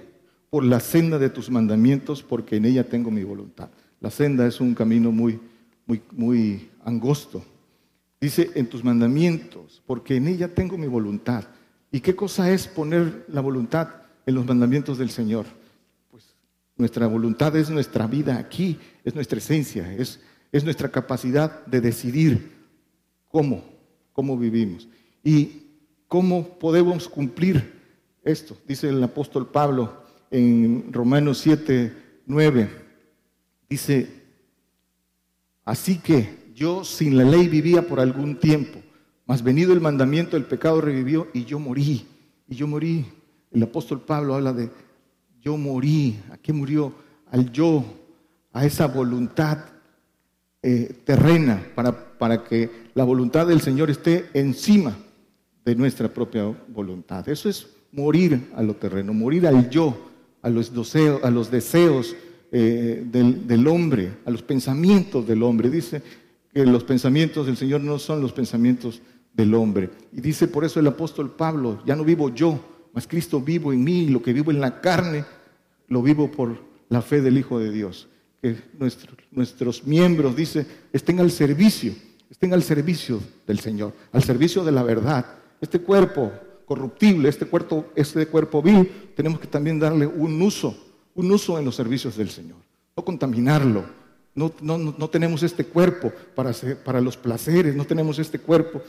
por 0.49 0.63
la 0.63 0.79
senda 0.79 1.17
de 1.17 1.29
tus 1.29 1.49
mandamientos, 1.49 2.23
porque 2.23 2.57
en 2.57 2.65
ella 2.65 2.83
tengo 2.83 3.11
mi 3.11 3.23
voluntad. 3.23 3.69
La 3.99 4.09
senda 4.09 4.47
es 4.47 4.59
un 4.59 4.73
camino 4.73 5.11
muy, 5.11 5.39
muy, 6.11 6.69
angosto. 6.83 7.43
Dice, 8.19 8.51
en 8.55 8.67
tus 8.67 8.83
mandamientos, 8.83 9.81
porque 9.85 10.15
en 10.15 10.27
ella 10.27 10.53
tengo 10.53 10.77
mi 10.77 10.87
voluntad. 10.87 11.45
¿Y 11.91 11.99
qué 11.99 12.15
cosa 12.15 12.51
es 12.51 12.67
poner 12.67 13.25
la 13.27 13.41
voluntad 13.41 13.89
en 14.25 14.35
los 14.35 14.45
mandamientos 14.45 14.97
del 14.97 15.09
Señor? 15.09 15.45
Pues 16.11 16.35
nuestra 16.77 17.07
voluntad 17.07 17.55
es 17.55 17.69
nuestra 17.69 18.07
vida 18.07 18.37
aquí, 18.37 18.77
es 19.03 19.15
nuestra 19.15 19.37
esencia, 19.37 19.93
es, 19.93 20.19
es 20.51 20.63
nuestra 20.63 20.89
capacidad 20.89 21.65
de 21.65 21.81
decidir 21.81 22.51
cómo, 23.27 23.63
cómo 24.13 24.37
vivimos 24.37 24.87
y 25.23 25.63
cómo 26.07 26.59
podemos 26.59 27.07
cumplir 27.07 27.78
esto. 28.23 28.57
Dice 28.67 28.89
el 28.89 29.03
apóstol 29.03 29.47
Pablo 29.47 30.03
en 30.31 30.91
Romanos 30.91 31.39
7, 31.39 31.93
9, 32.25 32.69
dice, 33.69 34.19
Así 35.69 35.99
que 35.99 36.51
yo 36.55 36.83
sin 36.83 37.15
la 37.15 37.23
ley 37.23 37.47
vivía 37.47 37.87
por 37.87 37.99
algún 37.99 38.39
tiempo, 38.39 38.79
mas 39.27 39.43
venido 39.43 39.71
el 39.71 39.81
mandamiento, 39.81 40.35
el 40.35 40.45
pecado 40.45 40.81
revivió 40.81 41.27
y 41.33 41.45
yo 41.45 41.59
morí. 41.59 42.07
Y 42.47 42.55
yo 42.55 42.67
morí. 42.67 43.05
El 43.51 43.61
apóstol 43.61 44.01
Pablo 44.01 44.33
habla 44.33 44.51
de 44.51 44.71
yo 45.41 45.57
morí. 45.57 46.19
¿A 46.31 46.37
qué 46.37 46.53
murió? 46.53 46.93
Al 47.29 47.51
yo, 47.51 47.85
a 48.51 48.65
esa 48.65 48.87
voluntad 48.87 49.59
eh, 50.63 51.01
terrena, 51.05 51.63
para, 51.75 52.17
para 52.17 52.43
que 52.43 52.89
la 52.95 53.03
voluntad 53.03 53.45
del 53.45 53.61
Señor 53.61 53.91
esté 53.91 54.29
encima 54.33 54.97
de 55.63 55.75
nuestra 55.75 56.07
propia 56.07 56.45
voluntad. 56.67 57.29
Eso 57.29 57.47
es 57.47 57.67
morir 57.91 58.49
a 58.55 58.63
lo 58.63 58.75
terreno, 58.75 59.13
morir 59.13 59.47
al 59.47 59.69
yo, 59.69 59.97
a 60.41 60.49
los 60.49 60.73
deseos, 60.73 61.23
a 61.23 61.29
los 61.29 61.51
deseos 61.51 62.15
eh, 62.51 63.03
del, 63.05 63.67
hombre, 63.67 64.13
a 64.25 64.31
los 64.31 64.41
pensamientos 64.41 65.27
del 65.27 65.43
hombre. 65.43 65.69
Dice 65.69 66.01
que 66.53 66.65
los 66.65 66.83
pensamientos 66.83 67.45
del 67.45 67.57
Señor 67.57 67.81
no 67.81 67.99
son 67.99 68.21
los 68.21 68.33
pensamientos 68.33 69.01
del 69.33 69.53
hombre. 69.53 69.89
Y 70.11 70.21
dice 70.21 70.47
por 70.47 70.65
eso 70.65 70.79
el 70.79 70.87
apóstol 70.87 71.31
Pablo, 71.31 71.81
ya 71.85 71.95
no 71.95 72.03
vivo 72.03 72.33
yo, 72.33 72.59
mas 72.93 73.07
Cristo 73.07 73.39
vivo 73.39 73.71
en 73.71 73.83
mí, 73.83 74.03
y 74.03 74.09
lo 74.09 74.21
que 74.21 74.33
vivo 74.33 74.51
en 74.51 74.59
la 74.59 74.81
carne, 74.81 75.25
lo 75.87 76.01
vivo 76.01 76.31
por 76.31 76.57
la 76.89 77.01
fe 77.01 77.21
del 77.21 77.37
Hijo 77.37 77.59
de 77.59 77.71
Dios. 77.71 78.07
Que 78.41 78.55
nuestros 79.31 79.85
miembros, 79.85 80.35
dice, 80.35 80.65
estén 80.93 81.19
al 81.19 81.29
servicio, 81.29 81.93
estén 82.29 82.53
al 82.53 82.63
servicio 82.63 83.19
del 83.45 83.59
Señor, 83.59 83.93
al 84.11 84.23
servicio 84.23 84.63
de 84.63 84.71
la 84.71 84.83
verdad. 84.83 85.25
Este 85.61 85.79
cuerpo 85.79 86.31
corruptible, 86.69 87.27
este 87.27 87.45
cuerpo, 87.45 87.87
este 87.95 88.25
cuerpo 88.27 88.61
vil, 88.61 89.11
tenemos 89.13 89.41
que 89.41 89.47
también 89.47 89.77
darle 89.77 90.07
un 90.07 90.41
uso 90.41 90.73
un 91.19 91.31
uso 91.31 91.59
en 91.59 91.65
los 91.65 91.75
servicios 91.75 92.15
del 92.15 92.29
Señor, 92.29 92.59
no 92.95 93.03
contaminarlo. 93.03 93.99
No, 94.35 94.53
no, 94.61 95.09
tenemos 95.09 95.43
este 95.43 95.65
cuerpo 95.65 96.13
para, 96.33 96.53
para 96.85 97.01
los 97.01 97.17
placeres, 97.17 97.75
no 97.75 97.83
tenemos 97.83 98.19
este 98.19 98.39
cuerpo, 98.39 98.81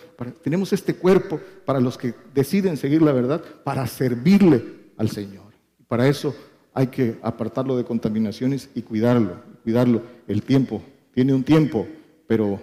tenemos 0.44 0.72
este 0.72 0.94
cuerpo 0.94 1.40
para 1.64 1.80
los 1.80 1.98
que 1.98 2.14
deciden 2.32 2.76
seguir 2.76 3.02
la 3.02 3.10
verdad, 3.10 3.42
para 3.64 3.84
servirle 3.88 4.62
al 4.96 5.08
Señor. 5.08 5.52
Para 5.88 6.06
eso 6.06 6.36
hay 6.72 6.86
que 6.86 7.18
apartarlo 7.20 7.76
de 7.76 7.84
contaminaciones 7.84 8.70
y 8.76 8.82
cuidarlo, 8.82 9.42
cuidarlo. 9.64 10.02
El 10.28 10.44
tiempo, 10.44 10.82
tiene 11.12 11.34
un 11.34 11.42
tiempo, 11.42 11.88
pero 12.28 12.60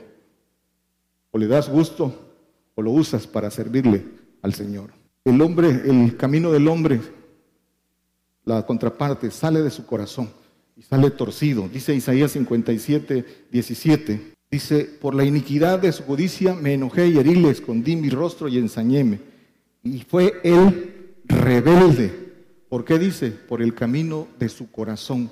o 1.32 1.38
le 1.38 1.47
das 1.47 1.68
gusto 1.68 2.15
o 2.74 2.82
lo 2.82 2.91
usas 2.91 3.28
para 3.28 3.51
servirle 3.51 4.05
al 4.41 4.53
Señor. 4.53 4.97
El 5.28 5.41
hombre, 5.41 5.67
el 5.67 6.15
camino 6.15 6.53
del 6.53 6.69
hombre, 6.69 7.01
la 8.45 8.65
contraparte, 8.65 9.30
sale 9.30 9.61
de 9.61 9.69
su 9.69 9.86
corazón 9.86 10.30
y 10.78 10.84
sale 10.84 11.11
torcido. 11.11 11.67
Dice 11.67 11.93
Isaías 11.93 12.32
57, 12.32 13.47
17. 13.51 14.36
Dice, 14.49 14.86
por 14.86 15.13
la 15.13 15.25
iniquidad 15.25 15.80
de 15.80 15.91
su 15.91 16.03
judicia 16.03 16.55
me 16.55 16.75
enojé 16.75 17.09
y 17.09 17.17
herí, 17.17 17.36
le 17.36 17.49
escondí 17.49 17.97
mi 17.97 18.09
rostro 18.09 18.47
y 18.47 18.57
ensañéme. 18.57 19.19
Y 19.84 19.99
fue 20.07 20.39
él 20.45 21.17
rebelde. 21.25 22.09
¿Por 22.69 22.86
qué 22.86 22.97
dice? 22.97 23.32
Por 23.32 23.61
el 23.61 23.75
camino 23.75 24.30
de 24.39 24.47
su 24.47 24.71
corazón. 24.71 25.30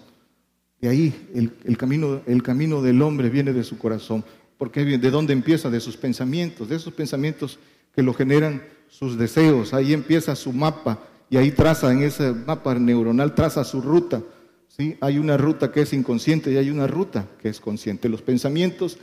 De 0.81 0.89
ahí 0.89 1.29
el, 1.33 1.77
camino, 1.77 2.19
el 2.27 2.43
camino 2.43 2.81
del 2.81 3.01
hombre 3.01 3.29
viene 3.29 3.53
de 3.53 3.63
su 3.63 3.77
corazón. 3.77 4.25
Porque 4.57 4.83
¿De 4.83 5.09
dónde 5.09 5.31
empieza? 5.31 5.69
De 5.69 5.79
sus 5.79 5.95
pensamientos, 5.95 6.67
de 6.67 6.75
esos 6.75 6.93
pensamientos 6.93 7.59
que 7.93 8.03
lo 8.03 8.13
generan 8.13 8.61
sus 8.87 9.17
deseos. 9.17 9.73
Ahí 9.73 9.93
empieza 9.93 10.35
su 10.35 10.53
mapa 10.53 10.99
y 11.29 11.37
ahí 11.37 11.51
traza, 11.51 11.91
en 11.91 12.03
ese 12.03 12.31
mapa 12.31 12.75
neuronal, 12.75 13.35
traza 13.35 13.63
su 13.63 13.81
ruta. 13.81 14.21
¿sí? 14.67 14.97
Hay 15.01 15.17
una 15.17 15.37
ruta 15.37 15.71
que 15.71 15.81
es 15.81 15.93
inconsciente 15.93 16.51
y 16.51 16.57
hay 16.57 16.69
una 16.69 16.87
ruta 16.87 17.27
que 17.41 17.49
es 17.49 17.59
consciente. 17.59 18.09
Los 18.09 18.21
pensamientos 18.21 18.97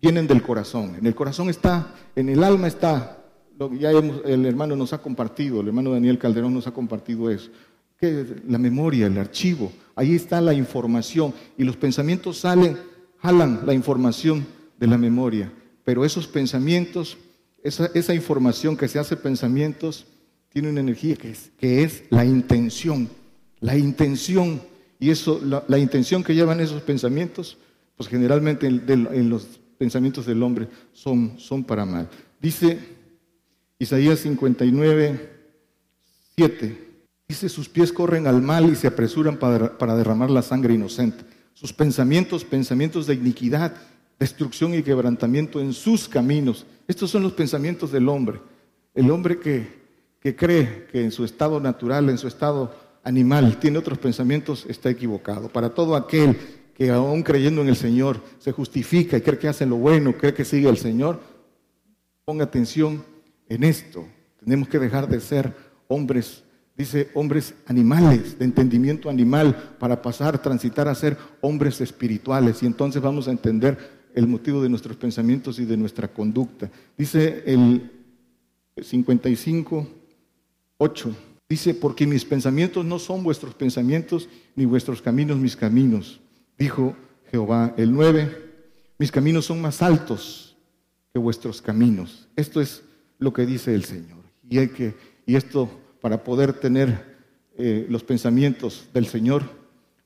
vienen 0.00 0.26
del 0.26 0.42
corazón. 0.42 0.96
En 0.98 1.06
el 1.06 1.14
corazón 1.14 1.48
está, 1.48 1.94
en 2.14 2.28
el 2.28 2.42
alma 2.44 2.68
está, 2.68 3.18
lo 3.58 3.72
ya 3.74 3.90
el 3.90 4.46
hermano 4.46 4.76
nos 4.76 4.92
ha 4.92 4.98
compartido, 4.98 5.60
el 5.60 5.68
hermano 5.68 5.92
Daniel 5.92 6.18
Calderón 6.18 6.54
nos 6.54 6.66
ha 6.66 6.72
compartido 6.72 7.30
eso, 7.30 7.50
que 7.98 8.24
la 8.46 8.58
memoria, 8.58 9.06
el 9.06 9.18
archivo, 9.18 9.72
ahí 9.96 10.14
está 10.14 10.40
la 10.40 10.54
información 10.54 11.34
y 11.56 11.64
los 11.64 11.76
pensamientos 11.76 12.38
salen, 12.38 12.78
jalan 13.18 13.62
la 13.66 13.74
información 13.74 14.46
de 14.78 14.86
la 14.86 14.96
memoria, 14.96 15.52
pero 15.84 16.04
esos 16.04 16.28
pensamientos, 16.28 17.18
esa, 17.62 17.90
esa 17.94 18.14
información 18.14 18.76
que 18.76 18.88
se 18.88 18.98
hace 18.98 19.16
pensamientos, 19.16 20.06
tiene 20.50 20.70
una 20.70 20.80
energía 20.80 21.16
que 21.16 21.30
es, 21.30 21.50
que 21.58 21.82
es 21.82 22.04
la 22.10 22.24
intención, 22.24 23.08
la 23.60 23.76
intención, 23.76 24.60
y 24.98 25.10
eso, 25.10 25.40
la, 25.44 25.78
intención 25.78 26.24
que 26.24 26.34
llevan 26.34 26.60
esos 26.60 26.82
pensamientos, 26.82 27.58
pues 27.96 28.08
generalmente 28.08 28.66
en, 28.66 29.30
los 29.30 29.60
pensamientos 29.78 30.26
del 30.26 30.42
hombre 30.42 30.68
son, 30.92 31.38
son 31.38 31.62
para 31.62 31.84
mal. 31.84 32.08
Dice 32.40 32.78
Isaías 33.78 34.20
59, 34.20 35.30
7, 36.36 36.88
dice, 37.28 37.48
sus 37.48 37.68
pies 37.68 37.92
corren 37.92 38.26
al 38.26 38.42
mal 38.42 38.70
y 38.70 38.74
se 38.74 38.88
apresuran 38.88 39.36
para, 39.36 39.78
para 39.78 39.94
derramar 39.94 40.30
la 40.30 40.42
sangre 40.42 40.74
inocente. 40.74 41.24
Sus 41.54 41.72
pensamientos, 41.72 42.44
pensamientos 42.44 43.06
de 43.06 43.14
iniquidad, 43.14 43.74
destrucción 44.18 44.74
y 44.74 44.82
quebrantamiento 44.82 45.60
en 45.60 45.72
sus 45.72 46.08
caminos. 46.08 46.66
Estos 46.88 47.10
son 47.10 47.22
los 47.22 47.34
pensamientos 47.34 47.92
del 47.92 48.08
hombre. 48.08 48.40
El 48.94 49.08
hombre 49.12 49.38
que 49.38 49.78
que 50.20 50.34
cree 50.34 50.86
que 50.90 51.02
en 51.02 51.12
su 51.12 51.24
estado 51.24 51.60
natural, 51.60 52.08
en 52.08 52.18
su 52.18 52.26
estado 52.26 52.74
animal, 53.04 53.58
tiene 53.60 53.78
otros 53.78 53.98
pensamientos, 53.98 54.66
está 54.68 54.90
equivocado. 54.90 55.48
Para 55.48 55.70
todo 55.70 55.94
aquel 55.94 56.36
que 56.74 56.90
aún 56.90 57.22
creyendo 57.22 57.62
en 57.62 57.68
el 57.68 57.76
Señor 57.76 58.20
se 58.38 58.52
justifica 58.52 59.16
y 59.16 59.20
cree 59.20 59.38
que 59.38 59.48
hace 59.48 59.66
lo 59.66 59.76
bueno, 59.76 60.16
cree 60.16 60.34
que 60.34 60.44
sigue 60.44 60.68
al 60.68 60.76
Señor, 60.76 61.20
ponga 62.24 62.44
atención 62.44 63.02
en 63.48 63.64
esto. 63.64 64.04
Tenemos 64.40 64.68
que 64.68 64.78
dejar 64.78 65.08
de 65.08 65.20
ser 65.20 65.54
hombres, 65.86 66.42
dice, 66.76 67.08
hombres 67.14 67.54
animales, 67.66 68.38
de 68.38 68.44
entendimiento 68.44 69.08
animal, 69.08 69.76
para 69.78 70.02
pasar, 70.02 70.40
transitar 70.40 70.88
a 70.88 70.94
ser 70.94 71.16
hombres 71.40 71.80
espirituales. 71.80 72.62
Y 72.62 72.66
entonces 72.66 73.00
vamos 73.00 73.28
a 73.28 73.32
entender 73.32 73.97
el 74.18 74.26
motivo 74.26 74.60
de 74.60 74.68
nuestros 74.68 74.96
pensamientos 74.96 75.60
y 75.60 75.64
de 75.64 75.76
nuestra 75.76 76.08
conducta. 76.08 76.68
Dice 76.96 77.44
el 77.46 77.88
55, 78.82 79.86
8. 80.76 81.16
Dice, 81.48 81.72
porque 81.72 82.04
mis 82.04 82.24
pensamientos 82.24 82.84
no 82.84 82.98
son 82.98 83.22
vuestros 83.22 83.54
pensamientos, 83.54 84.28
ni 84.56 84.64
vuestros 84.64 85.00
caminos 85.00 85.38
mis 85.38 85.54
caminos, 85.54 86.20
dijo 86.58 86.96
Jehová. 87.30 87.74
El 87.76 87.92
9, 87.92 88.28
mis 88.98 89.12
caminos 89.12 89.44
son 89.44 89.60
más 89.60 89.82
altos 89.82 90.56
que 91.12 91.20
vuestros 91.20 91.62
caminos. 91.62 92.26
Esto 92.34 92.60
es 92.60 92.82
lo 93.20 93.32
que 93.32 93.46
dice 93.46 93.72
el 93.72 93.84
Señor. 93.84 94.18
Y, 94.50 95.36
esto, 95.36 95.70
para 96.00 96.24
poder 96.24 96.54
tener 96.54 97.18
eh, 97.56 97.86
los 97.88 98.02
pensamientos 98.02 98.88
del 98.92 99.06
Señor, 99.06 99.44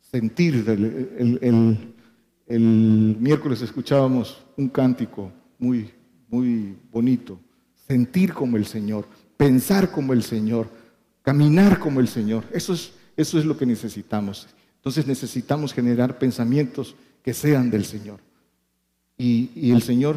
sentir, 0.02 0.64
el, 0.68 1.38
el 1.40 1.94
miércoles 2.48 3.62
escuchábamos 3.62 4.44
un 4.56 4.68
cántico 4.68 5.32
muy, 5.58 5.90
muy 6.28 6.76
bonito, 6.90 7.38
sentir 7.86 8.32
como 8.32 8.56
el 8.56 8.66
Señor 8.66 9.06
pensar 9.42 9.90
como 9.90 10.12
el 10.12 10.22
Señor, 10.22 10.68
caminar 11.22 11.80
como 11.80 11.98
el 11.98 12.06
Señor. 12.06 12.44
Eso 12.52 12.74
es, 12.74 12.92
eso 13.16 13.40
es 13.40 13.44
lo 13.44 13.56
que 13.58 13.66
necesitamos. 13.66 14.46
Entonces 14.76 15.04
necesitamos 15.04 15.74
generar 15.74 16.16
pensamientos 16.16 16.94
que 17.24 17.34
sean 17.34 17.68
del 17.68 17.84
Señor. 17.84 18.20
Y, 19.18 19.50
y, 19.56 19.72
el 19.72 19.82
Señor, 19.82 20.14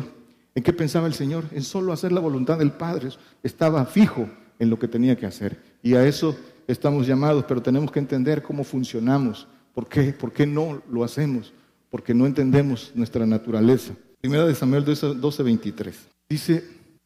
¿en 0.53 0.61
qué 0.61 0.71
pensaba 0.73 1.07
el 1.07 1.15
Señor? 1.15 1.45
En 1.53 1.63
solo 1.63 1.91
hacer 1.91 2.11
la 2.11 2.19
voluntad 2.19 2.59
del 2.59 2.71
Padre. 2.71 3.09
Estaba 3.41 3.83
fijo 3.87 4.29
en 4.59 4.69
lo 4.69 4.77
que 4.77 4.87
tenía 4.87 5.17
que 5.17 5.25
hacer. 5.25 5.59
Y 5.81 5.95
a 5.95 6.05
eso 6.05 6.37
estamos 6.67 7.07
llamados, 7.07 7.45
pero 7.47 7.63
tenemos 7.63 7.91
que 7.91 7.99
entender 7.99 8.43
cómo 8.43 8.63
funcionamos. 8.63 9.47
¿Por 9.73 9.89
qué? 9.89 10.13
¿Por 10.13 10.31
qué 10.31 10.45
no 10.45 10.83
lo 10.87 11.03
hacemos? 11.03 11.51
Porque 11.89 12.13
no 12.13 12.25
entendemos 12.25 12.91
nuestra 12.95 13.25
naturaleza. 13.25 13.93
Primera 14.21 14.45
de 14.45 14.55
Samuel 14.55 14.83
12, 14.85 15.43
23. 15.43 15.95
Dice, 16.27 16.63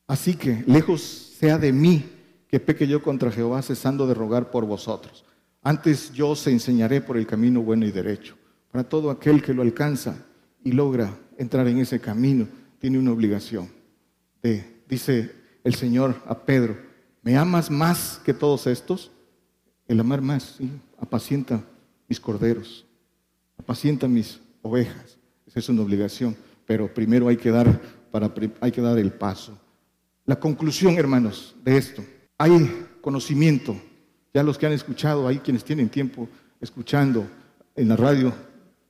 así 0.08 0.36
que 0.36 0.64
lejos 0.66 1.02
sea 1.02 1.58
de 1.58 1.74
mí 1.74 2.04
que 2.48 2.60
peque 2.60 2.88
yo 2.88 3.02
contra 3.02 3.32
Jehová 3.32 3.62
cesando 3.62 4.08
de 4.08 4.14
rogar 4.14 4.52
por 4.52 4.66
vosotros. 4.66 5.24
Antes 5.62 6.12
yo 6.14 6.30
os 6.30 6.48
enseñaré 6.48 7.02
por 7.02 7.18
el 7.18 7.28
camino 7.28 7.62
bueno 7.62 7.86
y 7.86 7.92
derecho. 7.92 8.36
Para 8.72 8.84
todo 8.84 9.12
aquel 9.12 9.42
que 9.42 9.54
lo 9.54 9.62
alcanza 9.62 10.26
y 10.64 10.72
logra 10.72 11.14
entrar 11.38 11.68
en 11.68 11.80
ese 11.80 12.00
camino, 12.00 12.48
tiene 12.80 12.98
una 12.98 13.12
obligación. 13.12 13.70
De, 14.42 14.84
dice 14.88 15.32
el 15.64 15.76
Señor 15.76 16.16
a 16.26 16.38
Pedro, 16.40 16.78
¿me 17.22 17.38
amas 17.38 17.70
más 17.70 18.22
que 18.24 18.34
todos 18.34 18.68
estos? 18.68 19.12
El 19.88 20.00
amar 20.00 20.22
más, 20.22 20.58
apacienta 20.98 21.64
mis 22.08 22.20
corderos, 22.20 22.86
apacienta 23.58 24.08
mis 24.08 24.40
ovejas. 24.62 25.18
Esa 25.48 25.60
es 25.60 25.70
una 25.70 25.82
obligación, 25.82 26.36
pero 26.66 26.94
primero 26.94 27.28
hay 27.28 27.38
que 27.38 27.52
dar, 27.52 27.82
para, 28.12 28.32
hay 28.62 28.72
que 28.72 28.82
dar 28.82 28.98
el 29.00 29.12
paso. 29.12 29.58
La 30.26 30.40
conclusión, 30.40 30.98
hermanos, 30.98 31.56
de 31.64 31.78
esto, 31.78 32.04
hay 32.38 32.86
conocimiento. 33.02 33.76
Ya 34.34 34.44
los 34.44 34.58
que 34.58 34.68
han 34.68 34.74
escuchado, 34.74 35.28
hay 35.28 35.40
quienes 35.40 35.64
tienen 35.64 35.90
tiempo 35.90 36.30
escuchando 36.62 37.28
en 37.76 37.88
la 37.88 37.96
radio, 37.96 38.34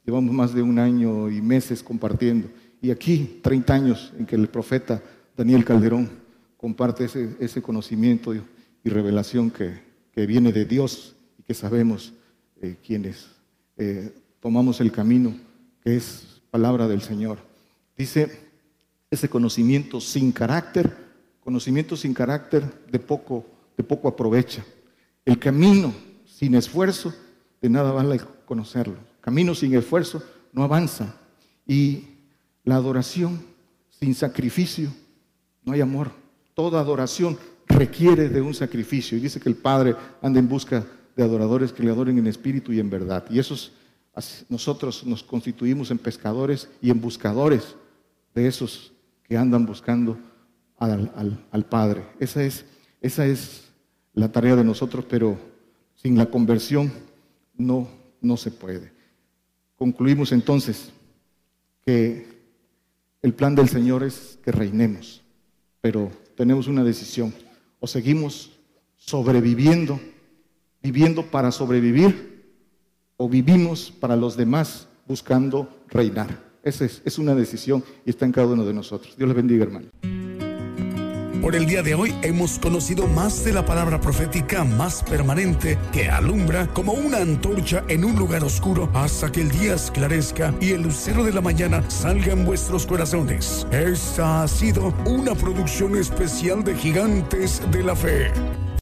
llevamos 0.06 0.34
más 0.34 0.54
de 0.54 0.62
un 0.62 0.80
año 0.80 1.30
y 1.30 1.42
meses 1.42 1.82
compartiendo. 1.82 2.50
Y 2.82 2.92
aquí, 2.92 3.40
30 3.42 3.74
años 3.74 4.14
en 4.18 4.26
que 4.26 4.36
el 4.36 4.50
profeta 4.50 5.02
Daniel 5.38 5.64
Calderón 5.64 6.10
comparte 6.58 7.06
ese, 7.06 7.62
conocimiento 7.62 8.36
y, 8.36 8.42
revelación 8.84 9.52
que, 9.52 9.88
viene 10.28 10.52
de 10.52 10.66
Dios 10.66 11.16
y 11.38 11.44
que 11.44 11.54
sabemos 11.54 12.12
eh, 12.62 12.76
quienes 12.86 13.30
eh, 13.78 14.14
tomamos 14.42 14.82
el 14.82 14.92
camino 14.92 15.34
que 15.84 15.96
es 15.96 16.42
palabra 16.52 16.88
del 16.88 17.02
Señor. 17.02 17.40
Dice, 17.98 18.50
ese 19.10 19.30
conocimiento 19.30 20.00
sin 20.00 20.32
carácter 20.32 21.10
Conocimiento 21.50 21.98
sin 21.98 22.14
carácter 22.14 22.64
de 22.92 23.00
poco, 23.00 23.44
de 23.76 23.84
poco 23.84 24.08
aprovecha. 24.08 24.64
El 25.26 25.40
camino 25.40 25.92
sin 26.26 26.54
esfuerzo, 26.54 27.12
de 27.60 27.70
nada 27.70 27.92
vale 27.92 28.22
conocerlo. 28.46 28.98
Camino 29.20 29.56
sin 29.56 29.74
esfuerzo 29.74 30.22
no 30.54 30.64
avanza. 30.64 31.16
Y 31.66 32.04
la 32.64 32.76
adoración 32.76 33.42
sin 33.90 34.14
sacrificio, 34.14 34.92
no 35.64 35.74
hay 35.74 35.82
amor. 35.82 36.12
Toda 36.54 36.80
adoración 36.80 37.36
requiere 37.66 38.30
de 38.30 38.42
un 38.42 38.54
sacrificio. 38.54 39.18
Y 39.18 39.22
dice 39.22 39.40
que 39.40 39.50
el 39.50 39.56
Padre 39.56 39.96
anda 40.22 40.40
en 40.40 40.48
busca 40.48 40.86
de 41.16 41.24
adoradores 41.24 41.74
que 41.74 41.82
le 41.82 41.90
adoren 41.90 42.20
en 42.20 42.28
espíritu 42.28 42.74
y 42.74 42.80
en 42.80 42.92
verdad. 42.92 43.26
Y 43.32 43.40
esos, 43.40 43.72
nosotros 44.50 45.06
nos 45.06 45.24
constituimos 45.24 45.92
en 45.92 45.98
pescadores 45.98 46.70
y 46.82 46.90
en 46.90 47.02
buscadores 47.02 47.76
de 48.34 48.48
esos 48.48 48.92
que 49.24 49.38
andan 49.38 49.66
buscando 49.66 50.18
al, 50.78 51.66
Padre. 51.70 52.06
Esa 52.20 52.44
es, 52.44 52.66
esa 53.02 53.26
es 53.26 53.70
la 54.14 54.32
tarea 54.32 54.56
de 54.56 54.64
nosotros, 54.64 55.06
pero 55.08 55.38
sin 55.96 56.18
la 56.18 56.28
conversión 56.28 56.92
no, 57.56 57.88
no 58.22 58.38
se 58.38 58.52
puede. 58.52 58.92
Concluimos 59.76 60.32
entonces 60.32 60.92
que 61.86 62.28
el 63.22 63.34
plan 63.34 63.56
del 63.56 63.70
Señor 63.70 64.04
es 64.04 64.40
que 64.44 64.52
reinemos, 64.52 65.22
pero 65.82 66.12
tenemos 66.36 66.68
una 66.68 66.84
decisión. 66.84 67.34
O 67.80 67.88
seguimos 67.88 68.52
sobreviviendo, 68.98 70.00
viviendo 70.82 71.26
para 71.26 71.52
sobrevivir, 71.52 72.39
o 73.20 73.28
vivimos 73.28 73.92
para 74.00 74.16
los 74.16 74.38
demás 74.38 74.88
buscando 75.08 75.70
reinar. 75.90 76.50
Esa 76.64 76.86
es, 76.86 77.20
una 77.20 77.36
decisión 77.36 77.84
y 78.06 78.10
está 78.10 78.26
en 78.26 78.32
cada 78.32 78.48
uno 78.48 78.66
de 78.66 78.74
nosotros. 78.74 79.16
Dios 79.18 79.28
les 79.28 79.36
bendiga, 79.36 79.66
hermano. 79.66 79.88
Por 81.42 81.56
el 81.56 81.66
día 81.66 81.82
de 81.82 81.96
hoy 81.96 82.14
hemos 82.22 82.60
conocido 82.60 83.08
más 83.08 83.44
de 83.44 83.54
la 83.54 83.66
palabra 83.66 84.00
profética 84.00 84.64
más 84.64 85.04
permanente 85.04 85.78
que 85.92 86.10
alumbra 86.10 86.68
como 86.74 86.94
una 86.94 87.18
antorcha 87.18 87.84
en 87.88 88.06
un 88.06 88.16
lugar 88.16 88.44
oscuro 88.44 88.90
hasta 88.94 89.32
que 89.32 89.42
el 89.42 89.52
día 89.52 89.76
esclarezca 89.76 90.54
y 90.62 90.72
el 90.72 90.84
lucero 90.84 91.24
de 91.24 91.34
la 91.34 91.42
mañana 91.42 91.84
salga 91.90 92.34
en 92.34 92.46
vuestros 92.46 92.86
corazones. 92.86 93.66
Esta 93.72 94.44
ha 94.44 94.48
sido 94.48 94.94
una 95.06 95.34
producción 95.34 95.96
especial 95.96 96.64
de 96.64 96.76
Gigantes 96.76 97.62
de 97.72 97.84
la 97.84 97.96
Fe. 97.96 98.32